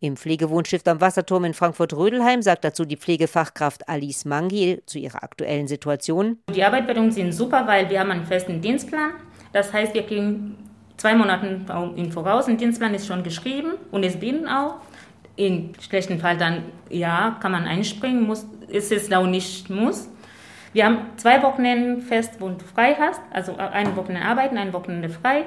Im 0.01 0.17
Pflegewohnstift 0.17 0.87
am 0.89 1.01
Wasserturm 1.01 1.45
in 1.45 1.55
Frankfurt-Rödelheim 1.55 2.43
sagt 2.43 2.65
dazu 2.65 2.85
die 2.85 2.97
Pflegefachkraft 2.97 3.89
Alice 3.89 4.25
Mangi 4.25 4.83
zu 4.87 4.99
ihrer 4.99 5.23
aktuellen 5.23 5.67
Situation. 5.67 6.39
Die 6.55 6.63
Arbeitsbedingungen 6.63 7.13
sind 7.13 7.33
super, 7.33 7.67
weil 7.67 7.89
wir 7.89 8.01
haben 8.01 8.11
einen 8.11 8.27
festen 8.27 8.61
Dienstplan. 8.61 9.13
Das 9.53 9.73
heißt, 9.73 9.95
wir 9.95 10.03
kriegen 10.03 10.57
zwei 10.97 11.15
Monate 11.15 11.61
im 11.97 12.13
Voraus. 12.13 12.49
Ein 12.49 12.59
Dienstplan 12.59 12.95
ist 12.95 13.07
schon 13.07 13.23
geschrieben 13.23 13.75
und 13.91 14.05
es 14.05 14.19
binden 14.19 14.49
auch. 14.49 14.77
Im 15.37 15.73
schlechten 15.81 16.19
Fall 16.21 16.37
dann, 16.37 16.65
ja, 16.91 17.39
kann 17.41 17.53
man 17.53 17.65
einspringen, 17.65 18.27
muss, 18.27 18.47
ist 18.69 18.93
es 18.93 19.11
auch 19.13 19.27
nicht 19.27 19.71
muss. 19.71 20.09
Wir 20.73 20.87
haben 20.87 20.99
zwei 21.17 21.43
Wochenenden 21.43 22.03
fest, 22.03 22.35
wo 22.41 22.49
du 22.49 22.65
frei 22.65 22.97
hast, 22.99 23.21
also 23.31 23.57
ein 23.57 23.97
Wochenende 23.97 24.27
arbeiten, 24.27 24.59
ein 24.59 24.73
Wochenende 24.73 25.09
frei. 25.09 25.45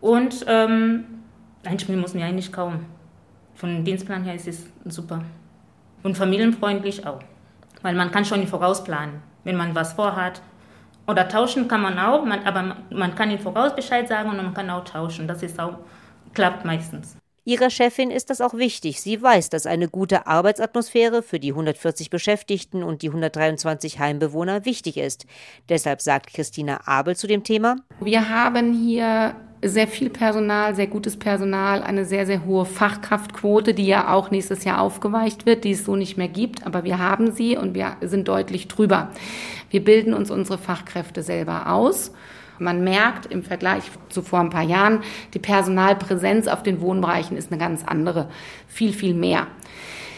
Und 0.00 0.44
ähm, 0.48 1.04
einspringen 1.64 2.00
muss 2.00 2.14
man 2.14 2.24
eigentlich 2.24 2.52
kaum. 2.52 2.84
Von 3.60 3.84
Dienstplan 3.84 4.24
her 4.24 4.34
ist 4.34 4.48
es 4.48 4.64
super. 4.86 5.22
Und 6.02 6.16
familienfreundlich 6.16 7.06
auch. 7.06 7.18
Weil 7.82 7.94
man 7.94 8.10
kann 8.10 8.24
schon 8.24 8.46
vorausplanen, 8.46 9.20
wenn 9.44 9.54
man 9.54 9.74
was 9.74 9.92
vorhat. 9.92 10.40
Oder 11.06 11.28
tauschen 11.28 11.68
kann 11.68 11.82
man 11.82 11.98
auch, 11.98 12.24
man, 12.24 12.42
aber 12.44 12.76
man 12.88 13.14
kann 13.14 13.30
ihn 13.30 13.38
voraus 13.38 13.76
Bescheid 13.76 14.08
sagen 14.08 14.30
und 14.30 14.38
man 14.38 14.54
kann 14.54 14.70
auch 14.70 14.84
tauschen. 14.84 15.28
Das 15.28 15.42
ist 15.42 15.60
auch, 15.60 15.74
klappt 16.32 16.64
meistens. 16.64 17.18
Ihrer 17.44 17.68
Chefin 17.68 18.10
ist 18.10 18.30
das 18.30 18.40
auch 18.40 18.54
wichtig. 18.54 19.02
Sie 19.02 19.20
weiß, 19.20 19.50
dass 19.50 19.66
eine 19.66 19.88
gute 19.88 20.26
Arbeitsatmosphäre 20.26 21.22
für 21.22 21.38
die 21.38 21.50
140 21.50 22.08
Beschäftigten 22.08 22.82
und 22.82 23.02
die 23.02 23.08
123 23.08 23.98
Heimbewohner 23.98 24.64
wichtig 24.64 24.96
ist. 24.96 25.26
Deshalb 25.68 26.00
sagt 26.00 26.32
Christina 26.32 26.80
Abel 26.86 27.14
zu 27.14 27.26
dem 27.26 27.44
Thema. 27.44 27.76
Wir 28.00 28.26
haben 28.30 28.72
hier 28.72 29.34
sehr 29.62 29.88
viel 29.88 30.08
Personal, 30.08 30.74
sehr 30.74 30.86
gutes 30.86 31.18
Personal, 31.18 31.82
eine 31.82 32.04
sehr, 32.04 32.24
sehr 32.24 32.44
hohe 32.44 32.64
Fachkraftquote, 32.64 33.74
die 33.74 33.86
ja 33.86 34.12
auch 34.12 34.30
nächstes 34.30 34.64
Jahr 34.64 34.80
aufgeweicht 34.80 35.44
wird, 35.44 35.64
die 35.64 35.72
es 35.72 35.84
so 35.84 35.96
nicht 35.96 36.16
mehr 36.16 36.28
gibt. 36.28 36.66
Aber 36.66 36.84
wir 36.84 36.98
haben 36.98 37.32
sie 37.32 37.56
und 37.56 37.74
wir 37.74 37.96
sind 38.00 38.28
deutlich 38.28 38.68
drüber. 38.68 39.10
Wir 39.68 39.84
bilden 39.84 40.14
uns 40.14 40.30
unsere 40.30 40.58
Fachkräfte 40.58 41.22
selber 41.22 41.70
aus. 41.70 42.12
Man 42.58 42.84
merkt 42.84 43.26
im 43.26 43.42
Vergleich 43.42 43.84
zu 44.08 44.22
vor 44.22 44.40
ein 44.40 44.50
paar 44.50 44.62
Jahren, 44.62 45.00
die 45.32 45.38
Personalpräsenz 45.38 46.46
auf 46.46 46.62
den 46.62 46.80
Wohnbereichen 46.80 47.36
ist 47.36 47.50
eine 47.50 47.58
ganz 47.58 47.84
andere, 47.84 48.28
viel, 48.66 48.92
viel 48.92 49.14
mehr. 49.14 49.46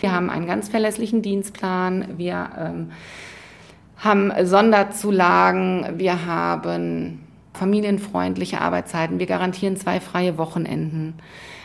Wir 0.01 0.13
haben 0.13 0.31
einen 0.31 0.47
ganz 0.47 0.69
verlässlichen 0.69 1.23
Dienstplan, 1.23 2.19
wir 2.19 2.51
ähm, 2.59 2.91
haben 3.97 4.33
Sonderzulagen, 4.45 5.99
wir 5.99 6.27
haben 6.27 7.21
familienfreundliche 7.55 8.61
Arbeitszeiten. 8.61 9.19
Wir 9.19 9.27
garantieren 9.27 9.77
zwei 9.77 10.01
freie 10.01 10.39
Wochenenden. 10.39 11.15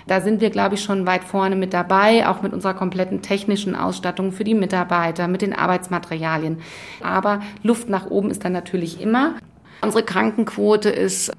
Da 0.07 0.21
sind 0.21 0.39
wir, 0.39 0.49
glaube 0.49 0.75
ich, 0.75 0.83
schon 0.83 1.05
weit 1.05 1.23
vorne 1.23 1.55
mit 1.55 1.73
dabei, 1.73 2.27
auch 2.27 2.41
mit 2.41 2.53
unserer 2.53 2.73
kompletten 2.73 3.21
technischen 3.21 3.75
Ausstattung 3.75 4.31
für 4.31 4.45
die 4.45 4.53
Mitarbeiter, 4.53 5.27
mit 5.27 5.41
den 5.41 5.53
Arbeitsmaterialien. 5.53 6.59
Aber 7.03 7.41
Luft 7.61 7.89
nach 7.89 8.09
oben 8.09 8.31
ist 8.31 8.45
dann 8.45 8.53
natürlich 8.53 9.01
immer. 9.01 9.35
Unsere 9.81 10.03
Krankenquote 10.03 10.89
ist 10.89 11.31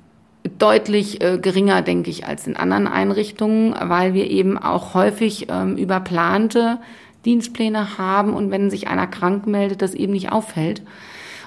deutlich 0.59 1.23
äh, 1.23 1.39
geringer, 1.39 1.83
denke 1.83 2.11
ich, 2.11 2.27
als 2.27 2.47
in 2.47 2.57
anderen 2.57 2.87
Einrichtungen, 2.87 3.75
weil 3.81 4.15
wir 4.15 4.31
eben 4.31 4.59
auch 4.59 4.95
häufig 4.95 5.47
ähm, 5.51 5.77
überplante 5.77 6.79
Dienstpläne 7.25 7.99
haben 7.99 8.35
und 8.35 8.51
wenn 8.51 8.71
sich 8.71 8.89
einer 8.89 9.07
krank 9.07 9.47
meldet, 9.47 9.83
das 9.83 9.95
eben 9.95 10.13
nicht 10.13 10.31
auffällt 10.31 10.83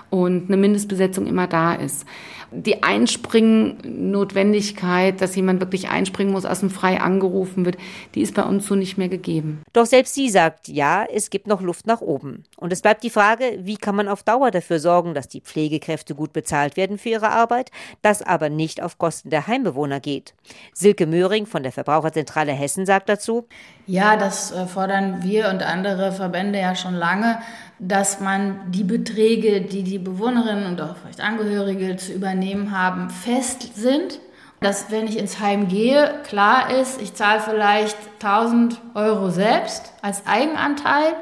und 0.09 0.49
eine 0.49 0.57
Mindestbesetzung 0.57 1.25
immer 1.25 1.47
da 1.47 1.73
ist 1.73 2.05
die 2.51 2.83
Einspringen-Notwendigkeit, 2.83 5.19
dass 5.21 5.35
jemand 5.35 5.61
wirklich 5.61 5.89
einspringen 5.89 6.33
muss, 6.33 6.45
aus 6.45 6.59
dem 6.59 6.69
Frei 6.69 6.99
angerufen 6.99 7.65
wird, 7.65 7.77
die 8.13 8.21
ist 8.21 8.35
bei 8.35 8.43
uns 8.43 8.67
so 8.67 8.75
nicht 8.75 8.97
mehr 8.97 9.07
gegeben. 9.09 9.63
Doch 9.73 9.85
selbst 9.85 10.13
sie 10.13 10.29
sagt, 10.29 10.67
ja, 10.67 11.05
es 11.05 11.29
gibt 11.29 11.47
noch 11.47 11.61
Luft 11.61 11.87
nach 11.87 12.01
oben. 12.01 12.43
Und 12.57 12.73
es 12.73 12.81
bleibt 12.81 13.03
die 13.03 13.09
Frage, 13.09 13.59
wie 13.61 13.77
kann 13.77 13.95
man 13.95 14.09
auf 14.09 14.23
Dauer 14.23 14.51
dafür 14.51 14.79
sorgen, 14.79 15.13
dass 15.13 15.29
die 15.29 15.41
Pflegekräfte 15.41 16.13
gut 16.13 16.33
bezahlt 16.33 16.77
werden 16.77 16.97
für 16.97 17.09
ihre 17.09 17.31
Arbeit, 17.31 17.71
das 18.01 18.21
aber 18.21 18.49
nicht 18.49 18.83
auf 18.83 18.97
Kosten 18.97 19.29
der 19.29 19.47
Heimbewohner 19.47 20.01
geht. 20.01 20.33
Silke 20.73 21.07
Möhring 21.07 21.45
von 21.45 21.63
der 21.63 21.71
Verbraucherzentrale 21.71 22.51
Hessen 22.51 22.85
sagt 22.85 23.07
dazu, 23.07 23.47
ja, 23.91 24.15
das 24.15 24.53
äh, 24.53 24.67
fordern 24.67 25.21
wir 25.21 25.49
und 25.49 25.63
andere 25.63 26.13
Verbände 26.13 26.57
ja 26.57 26.75
schon 26.75 26.95
lange, 26.95 27.39
dass 27.77 28.21
man 28.21 28.71
die 28.71 28.85
Beträge, 28.85 29.59
die 29.59 29.83
die 29.83 29.99
Bewohnerinnen 29.99 30.65
und 30.65 30.79
auch 30.79 30.95
vielleicht 30.95 31.19
Angehörige 31.19 31.97
zu 31.97 32.13
übernehmen 32.13 32.71
haben, 32.71 33.09
fest 33.09 33.75
sind. 33.75 34.21
Dass, 34.61 34.91
wenn 34.91 35.07
ich 35.07 35.17
ins 35.17 35.41
Heim 35.41 35.67
gehe, 35.67 36.13
klar 36.23 36.71
ist, 36.71 37.01
ich 37.01 37.15
zahle 37.15 37.41
vielleicht 37.41 37.97
1000 38.23 38.79
Euro 38.93 39.29
selbst 39.29 39.91
als 40.01 40.25
Eigenanteil 40.25 41.13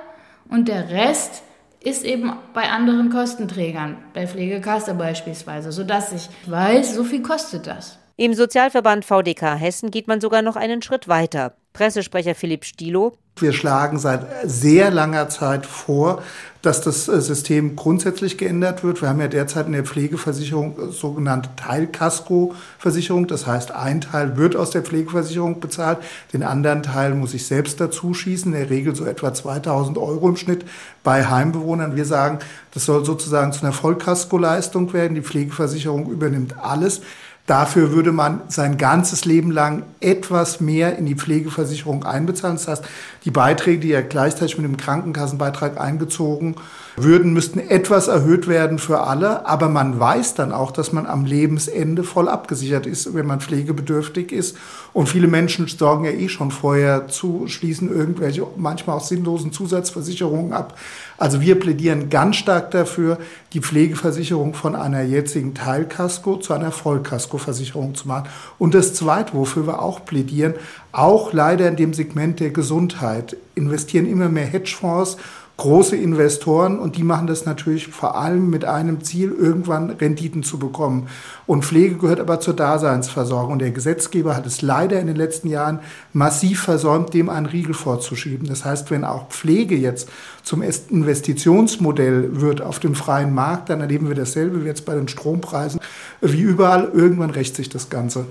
und 0.49 0.67
der 0.67 0.89
Rest 0.89 1.41
ist 1.79 2.03
eben 2.03 2.33
bei 2.53 2.69
anderen 2.69 3.09
Kostenträgern, 3.09 3.97
bei 4.13 4.27
Pflegekasse 4.27 4.93
beispielsweise, 4.93 5.71
sodass 5.71 6.11
ich 6.11 6.29
weiß, 6.45 6.93
so 6.93 7.03
viel 7.03 7.23
kostet 7.23 7.65
das. 7.65 7.97
Im 8.17 8.33
Sozialverband 8.33 9.05
VDK 9.05 9.55
Hessen 9.55 9.89
geht 9.89 10.07
man 10.09 10.19
sogar 10.21 10.41
noch 10.41 10.57
einen 10.57 10.81
Schritt 10.81 11.07
weiter. 11.07 11.53
Pressesprecher 11.73 12.35
Philipp 12.35 12.65
Stilo. 12.65 13.13
Wir 13.41 13.53
schlagen 13.53 13.99
seit 13.99 14.25
sehr 14.43 14.91
langer 14.91 15.29
Zeit 15.29 15.65
vor, 15.65 16.21
dass 16.61 16.81
das 16.81 17.07
äh, 17.07 17.21
System 17.21 17.77
grundsätzlich 17.77 18.37
geändert 18.37 18.83
wird. 18.83 19.01
Wir 19.01 19.09
haben 19.09 19.21
ja 19.21 19.29
derzeit 19.29 19.67
in 19.67 19.71
der 19.71 19.85
Pflegeversicherung 19.85 20.89
äh, 20.89 20.91
sogenannte 20.91 21.49
Teilkasko-Versicherung. 21.55 23.27
Das 23.27 23.47
heißt, 23.47 23.71
ein 23.71 24.01
Teil 24.01 24.35
wird 24.35 24.57
aus 24.57 24.71
der 24.71 24.81
Pflegeversicherung 24.81 25.61
bezahlt, 25.61 25.99
den 26.33 26.43
anderen 26.43 26.83
Teil 26.83 27.13
muss 27.13 27.33
ich 27.33 27.45
selbst 27.45 27.79
dazu 27.79 28.13
schießen. 28.13 28.51
In 28.53 28.59
der 28.59 28.69
Regel 28.69 28.93
so 28.95 29.05
etwa 29.05 29.33
2000 29.33 29.97
Euro 29.97 30.27
im 30.27 30.35
Schnitt 30.35 30.65
bei 31.03 31.25
Heimbewohnern. 31.25 31.95
Wir 31.95 32.05
sagen, 32.05 32.39
das 32.73 32.85
soll 32.85 33.05
sozusagen 33.05 33.53
zu 33.53 33.61
einer 33.61 33.73
Vollkasko-Leistung 33.73 34.91
werden. 34.91 35.15
Die 35.15 35.21
Pflegeversicherung 35.21 36.09
übernimmt 36.11 36.59
alles. 36.59 37.01
Dafür 37.49 37.91
würde 37.91 38.11
man 38.11 38.41
sein 38.47 38.77
ganzes 38.77 39.25
Leben 39.25 39.49
lang 39.49 39.81
etwas 40.01 40.61
mehr 40.61 40.99
in 40.99 41.07
die 41.07 41.15
Pflegeversicherung 41.15 42.03
einbezahlen. 42.03 42.57
Das 42.57 42.67
heißt, 42.67 42.83
die 43.25 43.31
Beiträge, 43.31 43.79
die 43.79 43.87
ja 43.87 44.01
gleichzeitig 44.01 44.59
mit 44.59 44.67
dem 44.67 44.77
Krankenkassenbeitrag 44.77 45.81
eingezogen 45.81 46.53
würden, 46.95 47.33
müssten 47.33 47.59
etwas 47.59 48.07
erhöht 48.07 48.47
werden 48.47 48.79
für 48.79 49.01
alle. 49.01 49.45
Aber 49.45 49.69
man 49.69 49.99
weiß 49.99 50.35
dann 50.35 50.51
auch, 50.51 50.71
dass 50.71 50.91
man 50.91 51.05
am 51.05 51.25
Lebensende 51.25 52.03
voll 52.03 52.29
abgesichert 52.29 52.85
ist, 52.85 53.13
wenn 53.13 53.25
man 53.25 53.41
pflegebedürftig 53.41 54.31
ist. 54.31 54.57
Und 54.93 55.07
viele 55.07 55.27
Menschen 55.27 55.67
sorgen 55.67 56.05
ja 56.05 56.11
eh 56.11 56.29
schon 56.29 56.51
vorher 56.51 57.07
zu, 57.07 57.47
schließen 57.47 57.89
irgendwelche 57.89 58.45
manchmal 58.57 58.97
auch 58.97 59.03
sinnlosen 59.03 59.51
Zusatzversicherungen 59.51 60.53
ab. 60.53 60.77
Also 61.17 61.41
wir 61.41 61.59
plädieren 61.59 62.09
ganz 62.09 62.37
stark 62.37 62.71
dafür, 62.71 63.17
die 63.53 63.59
Pflegeversicherung 63.59 64.53
von 64.53 64.75
einer 64.75 65.01
jetzigen 65.01 65.53
Teilkasko 65.53 66.37
zu 66.37 66.53
einer 66.53 66.71
Vollkaskoversicherung 66.71 67.95
zu 67.95 68.07
machen. 68.07 68.29
Und 68.57 68.73
das 68.73 68.93
Zweite, 68.93 69.33
wofür 69.33 69.67
wir 69.67 69.81
auch 69.81 70.05
plädieren, 70.05 70.53
auch 70.91 71.33
leider 71.33 71.67
in 71.67 71.75
dem 71.75 71.93
Segment 71.93 72.39
der 72.39 72.51
Gesundheit, 72.51 73.35
investieren 73.55 74.07
immer 74.07 74.29
mehr 74.29 74.45
Hedgefonds 74.45 75.17
große 75.59 75.97
Investoren 75.97 76.79
und 76.79 76.95
die 76.95 77.03
machen 77.03 77.27
das 77.27 77.45
natürlich 77.45 77.87
vor 77.87 78.17
allem 78.17 78.49
mit 78.49 78.63
einem 78.63 79.03
Ziel, 79.03 79.31
irgendwann 79.31 79.89
Renditen 79.89 80.41
zu 80.41 80.57
bekommen. 80.57 81.07
Und 81.45 81.65
Pflege 81.65 81.97
gehört 81.97 82.21
aber 82.21 82.39
zur 82.39 82.55
Daseinsversorgung. 82.55 83.53
Und 83.53 83.59
der 83.59 83.71
Gesetzgeber 83.71 84.37
hat 84.37 84.45
es 84.45 84.61
leider 84.61 84.99
in 84.99 85.07
den 85.07 85.17
letzten 85.17 85.49
Jahren 85.49 85.79
massiv 86.13 86.61
versäumt, 86.61 87.13
dem 87.13 87.29
einen 87.29 87.45
Riegel 87.45 87.73
vorzuschieben. 87.73 88.47
Das 88.47 88.63
heißt, 88.63 88.89
wenn 88.89 89.03
auch 89.03 89.27
Pflege 89.27 89.75
jetzt 89.75 90.07
zum 90.43 90.61
Investitionsmodell 90.61 92.39
wird 92.39 92.61
auf 92.61 92.79
dem 92.79 92.95
freien 92.95 93.33
Markt, 93.33 93.69
dann 93.69 93.81
erleben 93.81 94.07
wir 94.07 94.15
dasselbe 94.15 94.63
wie 94.63 94.67
jetzt 94.67 94.85
bei 94.85 94.95
den 94.95 95.09
Strompreisen. 95.09 95.81
Wie 96.21 96.41
überall, 96.41 96.89
irgendwann 96.93 97.31
rächt 97.31 97.57
sich 97.57 97.67
das 97.67 97.89
Ganze. 97.89 98.25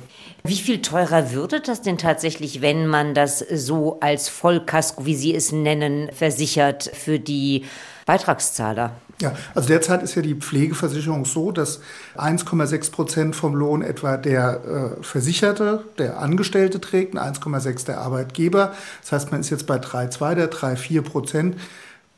Wie 0.49 0.57
viel 0.57 0.81
teurer 0.81 1.33
würde 1.33 1.61
das 1.61 1.83
denn 1.83 1.99
tatsächlich, 1.99 2.63
wenn 2.63 2.87
man 2.87 3.13
das 3.13 3.41
so 3.41 4.01
als 4.01 4.31
Vollkasko, 4.31 5.05
wie 5.05 5.15
Sie 5.15 5.35
es 5.35 5.53
nennen, 5.53 6.09
versichert 6.11 6.91
für 6.95 7.19
die 7.19 7.67
Beitragszahler? 8.07 8.93
Ja, 9.21 9.35
also 9.55 9.69
derzeit 9.69 10.03
ist 10.03 10.15
ja 10.15 10.23
die 10.23 10.37
Pflegeversicherung 10.37 11.27
so, 11.27 11.53
dass 11.53 11.81
1,6 12.17 12.93
Prozent 12.93 13.37
vom 13.37 13.55
Lohn 13.55 13.83
etwa 13.83 14.17
der 14.17 14.97
äh, 15.01 15.03
Versicherte, 15.03 15.85
der 15.99 16.19
Angestellte 16.19 16.81
trägt, 16.81 17.15
und 17.15 17.21
1,6 17.21 17.85
der 17.85 17.99
Arbeitgeber. 17.99 18.73
Das 19.03 19.13
heißt, 19.13 19.31
man 19.31 19.41
ist 19.41 19.51
jetzt 19.51 19.67
bei 19.67 19.77
3,2, 19.77 20.35
der 20.35 20.51
3,4 20.51 21.03
Prozent. 21.03 21.57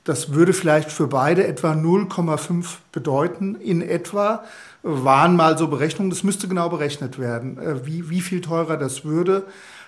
Das 0.04 0.32
würde 0.32 0.52
vielleicht 0.52 0.92
für 0.92 1.08
beide 1.08 1.46
etwa 1.46 1.72
0,5 1.72 2.66
bedeuten, 2.92 3.56
in 3.56 3.82
etwa 3.82 4.44
waren 4.82 5.36
mal 5.36 5.58
so 5.58 5.68
Berechnungen. 5.68 6.10
Das 6.10 6.22
müsste 6.22 6.48
genau 6.48 6.68
berechnet 6.68 7.18
werden, 7.18 7.58
äh, 7.58 7.86
wie, 7.86 8.10
wie 8.10 8.20
viel 8.20 8.40
teurer 8.40 8.76
das 8.76 9.04
würde. 9.04 9.44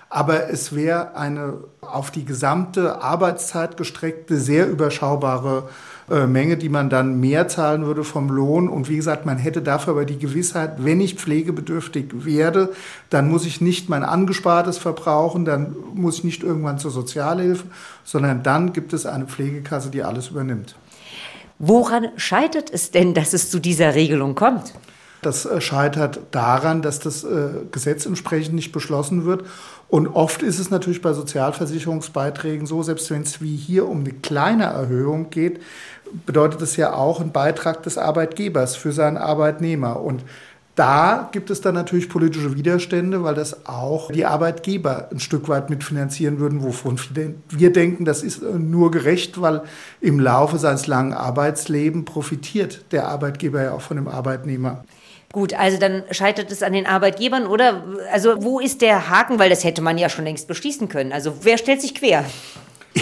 Aber 0.09 0.49
es 0.51 0.75
wäre 0.75 1.15
eine 1.15 1.55
auf 1.81 2.11
die 2.11 2.23
gesamte 2.23 3.01
Arbeitszeit 3.01 3.77
gestreckte, 3.77 4.37
sehr 4.37 4.69
überschaubare 4.69 5.69
äh, 6.07 6.27
Menge, 6.27 6.55
die 6.55 6.69
man 6.69 6.91
dann 6.91 7.19
mehr 7.19 7.47
zahlen 7.47 7.87
würde 7.87 8.03
vom 8.03 8.29
Lohn. 8.29 8.69
Und 8.69 8.89
wie 8.89 8.97
gesagt, 8.97 9.25
man 9.25 9.39
hätte 9.39 9.63
dafür 9.63 9.93
aber 9.93 10.05
die 10.05 10.19
Gewissheit, 10.19 10.83
wenn 10.85 11.01
ich 11.01 11.15
pflegebedürftig 11.15 12.25
werde, 12.25 12.69
dann 13.09 13.27
muss 13.27 13.45
ich 13.47 13.59
nicht 13.59 13.89
mein 13.89 14.03
Angespartes 14.03 14.77
verbrauchen, 14.77 15.45
dann 15.45 15.75
muss 15.95 16.19
ich 16.19 16.23
nicht 16.25 16.43
irgendwann 16.43 16.77
zur 16.77 16.91
Sozialhilfe, 16.91 17.65
sondern 18.03 18.43
dann 18.43 18.71
gibt 18.71 18.93
es 18.93 19.07
eine 19.07 19.25
Pflegekasse, 19.25 19.89
die 19.89 20.03
alles 20.03 20.29
übernimmt. 20.29 20.75
Woran 21.59 22.09
scheitert 22.17 22.71
es 22.71 22.91
denn, 22.91 23.13
dass 23.13 23.33
es 23.33 23.49
zu 23.49 23.59
dieser 23.59 23.95
Regelung 23.95 24.35
kommt? 24.35 24.73
Das 25.21 25.45
äh, 25.45 25.61
scheitert 25.61 26.19
daran, 26.31 26.81
dass 26.81 26.99
das 26.99 27.23
äh, 27.23 27.49
Gesetz 27.71 28.05
entsprechend 28.05 28.55
nicht 28.55 28.71
beschlossen 28.71 29.25
wird. 29.25 29.45
Und 29.87 30.07
oft 30.07 30.43
ist 30.43 30.59
es 30.59 30.69
natürlich 30.69 31.01
bei 31.01 31.13
Sozialversicherungsbeiträgen 31.13 32.65
so, 32.65 32.83
selbst 32.83 33.09
wenn 33.11 33.21
es 33.21 33.41
wie 33.41 33.55
hier 33.55 33.87
um 33.87 33.99
eine 33.99 34.11
kleine 34.11 34.65
Erhöhung 34.65 35.29
geht, 35.29 35.61
bedeutet 36.25 36.61
es 36.61 36.75
ja 36.75 36.93
auch 36.93 37.21
einen 37.21 37.31
Beitrag 37.31 37.83
des 37.83 37.97
Arbeitgebers 37.97 38.75
für 38.75 38.91
seinen 38.91 39.17
Arbeitnehmer. 39.17 40.01
Und 40.01 40.23
da 40.75 41.29
gibt 41.31 41.51
es 41.51 41.61
dann 41.61 41.75
natürlich 41.75 42.09
politische 42.09 42.55
Widerstände, 42.55 43.23
weil 43.23 43.35
das 43.35 43.67
auch 43.67 44.09
die 44.11 44.25
Arbeitgeber 44.25 45.09
ein 45.11 45.19
Stück 45.19 45.47
weit 45.47 45.69
mitfinanzieren 45.69 46.39
würden, 46.39 46.63
wovon 46.63 46.99
wir 47.49 47.71
denken, 47.71 48.05
das 48.05 48.23
ist 48.23 48.41
nur 48.41 48.89
gerecht, 48.89 49.39
weil 49.39 49.61
im 50.01 50.19
Laufe 50.19 50.57
seines 50.57 50.87
langen 50.87 51.13
Arbeitslebens 51.13 52.05
profitiert 52.05 52.85
der 52.91 53.07
Arbeitgeber 53.07 53.61
ja 53.61 53.73
auch 53.73 53.81
von 53.81 53.97
dem 53.97 54.07
Arbeitnehmer. 54.07 54.83
Gut, 55.31 55.53
also 55.55 55.79
dann 55.79 56.03
scheitert 56.11 56.51
es 56.51 56.61
an 56.61 56.73
den 56.73 56.85
Arbeitgebern, 56.85 57.47
oder? 57.47 57.83
Also 58.11 58.43
wo 58.43 58.59
ist 58.59 58.81
der 58.81 59.09
Haken? 59.09 59.39
Weil 59.39 59.49
das 59.49 59.63
hätte 59.63 59.81
man 59.81 59.97
ja 59.97 60.07
schon 60.07 60.25
längst 60.25 60.47
beschließen 60.47 60.89
können. 60.89 61.11
Also 61.11 61.33
wer 61.41 61.57
stellt 61.57 61.81
sich 61.81 61.95
quer? 61.95 62.23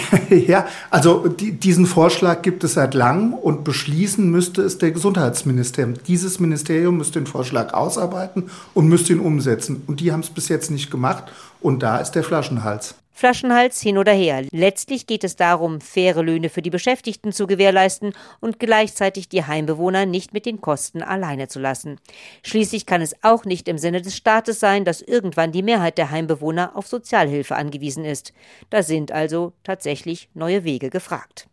ja, 0.30 0.66
also 0.90 1.28
die, 1.28 1.52
diesen 1.52 1.86
Vorschlag 1.86 2.42
gibt 2.42 2.64
es 2.64 2.74
seit 2.74 2.94
langem 2.94 3.34
und 3.34 3.64
beschließen 3.64 4.30
müsste 4.30 4.62
es 4.62 4.78
der 4.78 4.90
Gesundheitsministerium. 4.90 5.94
Dieses 6.06 6.40
Ministerium 6.40 6.96
müsste 6.96 7.20
den 7.20 7.26
Vorschlag 7.26 7.74
ausarbeiten 7.74 8.50
und 8.74 8.88
müsste 8.88 9.12
ihn 9.12 9.20
umsetzen. 9.20 9.82
Und 9.86 10.00
die 10.00 10.12
haben 10.12 10.20
es 10.20 10.30
bis 10.30 10.48
jetzt 10.48 10.70
nicht 10.70 10.90
gemacht. 10.90 11.24
Und 11.62 11.82
da 11.82 11.98
ist 11.98 12.12
der 12.12 12.24
Flaschenhals. 12.24 12.96
Flaschenhals 13.14 13.80
hin 13.80 13.98
oder 13.98 14.12
her. 14.12 14.44
Letztlich 14.50 15.06
geht 15.06 15.22
es 15.22 15.36
darum, 15.36 15.80
faire 15.80 16.22
Löhne 16.22 16.48
für 16.48 16.62
die 16.62 16.70
Beschäftigten 16.70 17.30
zu 17.30 17.46
gewährleisten 17.46 18.14
und 18.40 18.58
gleichzeitig 18.58 19.28
die 19.28 19.44
Heimbewohner 19.44 20.06
nicht 20.06 20.32
mit 20.32 20.44
den 20.44 20.60
Kosten 20.60 21.02
alleine 21.02 21.46
zu 21.46 21.60
lassen. 21.60 22.00
Schließlich 22.42 22.84
kann 22.84 23.00
es 23.00 23.14
auch 23.22 23.44
nicht 23.44 23.68
im 23.68 23.78
Sinne 23.78 24.02
des 24.02 24.16
Staates 24.16 24.58
sein, 24.58 24.84
dass 24.84 25.02
irgendwann 25.02 25.52
die 25.52 25.62
Mehrheit 25.62 25.98
der 25.98 26.10
Heimbewohner 26.10 26.72
auf 26.74 26.88
Sozialhilfe 26.88 27.54
angewiesen 27.54 28.04
ist. 28.04 28.32
Da 28.70 28.82
sind 28.82 29.12
also 29.12 29.52
tatsächlich 29.62 30.28
neue 30.34 30.64
Wege 30.64 30.90
gefragt. 30.90 31.48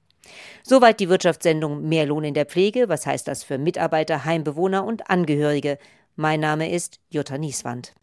Soweit 0.63 0.99
die 0.99 1.09
Wirtschaftssendung 1.09 1.87
Mehr 1.87 2.05
Lohn 2.05 2.23
in 2.23 2.33
der 2.33 2.45
Pflege. 2.45 2.89
Was 2.89 3.05
heißt 3.05 3.27
das 3.27 3.43
für 3.43 3.57
Mitarbeiter, 3.57 4.25
Heimbewohner 4.25 4.85
und 4.85 5.09
Angehörige? 5.09 5.77
Mein 6.15 6.39
Name 6.39 6.71
ist 6.71 6.99
Jutta 7.09 7.37
Nieswand. 7.37 7.93